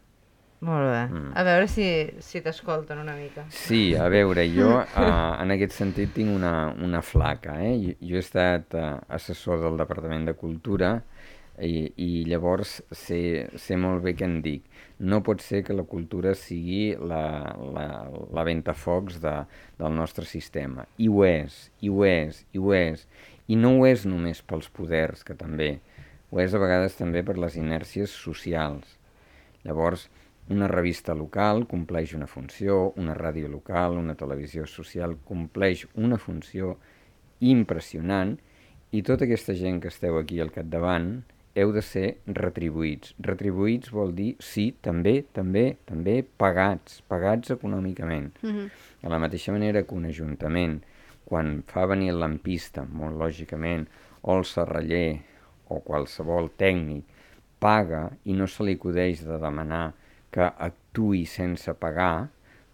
Molt 0.60 0.88
bé. 0.90 1.02
Mm. 1.06 1.32
A 1.38 1.44
veure 1.46 1.68
si, 1.70 1.86
si 2.24 2.40
t'escolten 2.42 2.98
una 2.98 3.14
mica. 3.14 3.44
Sí, 3.54 3.94
a 3.94 4.08
veure, 4.10 4.42
jo 4.50 4.72
uh, 4.80 5.04
en 5.38 5.54
aquest 5.54 5.76
sentit 5.76 6.10
tinc 6.16 6.34
una, 6.34 6.72
una 6.82 7.02
flaca. 7.04 7.60
Eh? 7.62 7.76
Jo, 7.84 7.94
jo 8.10 8.18
he 8.18 8.24
estat 8.24 8.74
uh, 8.74 8.96
assessor 9.14 9.62
del 9.62 9.78
Departament 9.78 10.26
de 10.26 10.34
Cultura 10.38 10.96
i, 11.62 11.86
i 11.94 12.24
llavors 12.26 12.80
sé, 12.90 13.20
sé 13.58 13.78
molt 13.78 14.02
bé 14.02 14.16
què 14.18 14.26
en 14.26 14.40
dic. 14.42 14.66
No 14.98 15.22
pot 15.22 15.42
ser 15.44 15.62
que 15.66 15.76
la 15.78 15.86
cultura 15.86 16.34
sigui 16.34 16.96
la, 16.98 17.54
la, 17.74 17.88
la 18.34 18.46
ventafocs 18.46 19.20
de, 19.22 19.36
del 19.78 19.94
nostre 19.94 20.26
sistema. 20.26 20.88
I 20.98 21.06
ho 21.06 21.22
és, 21.26 21.68
i 21.86 21.90
ho 21.90 22.02
és, 22.06 22.42
i 22.50 22.58
ho 22.58 22.74
és. 22.74 23.06
I 23.46 23.56
no 23.56 23.76
ho 23.78 23.86
és 23.86 24.04
només 24.10 24.42
pels 24.42 24.66
poders, 24.74 25.22
que 25.22 25.38
també. 25.38 25.76
Ho 26.34 26.42
és 26.42 26.52
a 26.52 26.60
vegades 26.60 26.98
també 26.98 27.22
per 27.24 27.38
les 27.38 27.54
inèrcies 27.56 28.10
socials. 28.10 28.98
Llavors, 29.64 30.08
una 30.50 30.68
revista 30.68 31.14
local 31.14 31.66
compleix 31.68 32.14
una 32.16 32.26
funció, 32.26 32.92
una 32.96 33.14
ràdio 33.16 33.50
local, 33.52 33.98
una 34.00 34.16
televisió 34.16 34.66
social 34.66 35.16
compleix 35.28 35.86
una 35.94 36.18
funció 36.18 36.76
impressionant 37.40 38.36
i 38.90 39.02
tota 39.04 39.26
aquesta 39.28 39.54
gent 39.54 39.82
que 39.82 39.92
esteu 39.92 40.16
aquí 40.18 40.40
al 40.40 40.52
capdavant 40.54 41.18
heu 41.58 41.72
de 41.74 41.82
ser 41.82 42.06
retribuïts. 42.38 43.14
Retribuïts 43.24 43.90
vol 43.92 44.12
dir, 44.14 44.30
sí, 44.42 44.70
també, 44.84 45.24
també, 45.34 45.64
també 45.88 46.20
pagats, 46.22 47.00
pagats 47.10 47.50
econòmicament. 47.56 48.30
Mhm. 48.42 48.68
De 49.02 49.08
la 49.08 49.18
mateixa 49.18 49.52
manera 49.52 49.82
que 49.82 49.94
un 49.94 50.06
ajuntament, 50.06 50.82
quan 51.24 51.62
fa 51.66 51.86
venir 51.86 52.10
el 52.10 52.20
lampista, 52.20 52.84
molt 52.84 53.18
lògicament, 53.18 53.86
o 54.22 54.38
el 54.38 54.44
serraller, 54.44 55.20
o 55.68 55.80
qualsevol 55.80 56.50
tècnic, 56.56 57.04
paga 57.58 58.10
i 58.24 58.32
no 58.32 58.46
se 58.46 58.64
li 58.64 58.74
acudeix 58.78 59.24
de 59.26 59.38
demanar 59.38 59.92
que 60.34 60.50
actui 60.68 61.24
sense 61.28 61.72
pagar, 61.80 62.28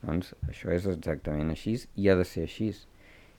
doncs 0.04 0.34
això 0.48 0.72
és 0.74 0.88
exactament 0.90 1.52
així 1.54 1.76
i 1.96 2.10
ha 2.10 2.18
de 2.18 2.26
ser 2.28 2.48
així. 2.48 2.72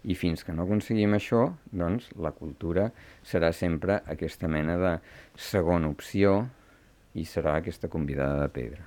I 0.06 0.14
fins 0.14 0.46
que 0.46 0.54
no 0.54 0.66
aconseguim 0.66 1.16
això, 1.18 1.48
doncs 1.74 2.12
la 2.22 2.32
cultura 2.36 2.92
serà 3.26 3.50
sempre 3.54 4.04
aquesta 4.06 4.48
mena 4.48 4.78
de 4.78 4.98
segona 5.36 5.90
opció 5.90 6.44
i 7.18 7.26
serà 7.26 7.58
aquesta 7.58 7.90
convidada 7.90 8.44
de 8.44 8.52
pedra. 8.54 8.86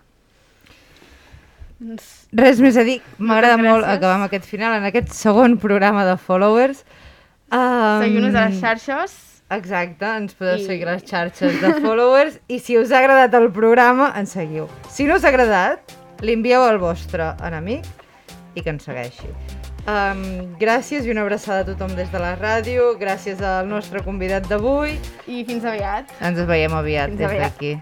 Doncs, 1.79 2.07
Res 2.35 2.62
més 2.62 2.79
a 2.79 2.85
dir. 2.87 2.99
M'agrada 3.19 3.59
molt 3.61 3.87
acabar 3.87 4.17
amb 4.17 4.27
aquest 4.27 4.47
final, 4.51 4.79
en 4.79 4.87
aquest 4.88 5.12
segon 5.14 5.59
programa 5.62 6.05
de 6.07 6.17
Followers. 6.19 6.85
Um, 7.49 8.03
Seguiu-nos 8.03 8.35
a 8.35 8.49
les 8.49 8.59
xarxes. 8.62 9.28
Exacte, 9.51 10.05
ens 10.05 10.35
podeu 10.37 10.59
I- 10.61 10.65
seguir 10.67 10.89
a 10.89 10.93
les 10.99 11.05
xarxes 11.09 11.55
de 11.63 11.71
Followers 11.81 12.35
i 12.53 12.59
si 12.61 12.77
us 12.77 12.91
ha 12.93 12.99
agradat 13.01 13.33
el 13.39 13.51
programa, 13.53 14.11
ens 14.19 14.35
seguiu. 14.37 14.67
Si 14.93 15.07
no 15.09 15.17
us 15.17 15.25
ha 15.25 15.31
agradat, 15.33 15.95
li 16.21 16.35
envieu 16.37 16.61
al 16.67 16.77
vostre 16.83 17.31
enemic 17.47 17.87
i 18.55 18.61
que 18.61 18.69
ens 18.75 18.85
segueixi. 18.85 19.31
Um, 19.89 20.21
gràcies 20.61 21.07
i 21.07 21.11
una 21.15 21.23
abraçada 21.25 21.63
a 21.63 21.65
tothom 21.71 21.95
des 21.97 22.11
de 22.13 22.21
la 22.21 22.35
ràdio, 22.37 22.91
gràcies 23.01 23.41
al 23.41 23.65
nostre 23.71 24.03
convidat 24.05 24.45
d'avui. 24.51 24.99
I 25.27 25.45
fins 25.49 25.65
aviat. 25.65 26.13
Ens 26.21 26.43
veiem 26.45 26.75
aviat 26.77 27.09
Fins 27.15 27.23
des 27.25 27.39
d'aquí. 27.41 27.73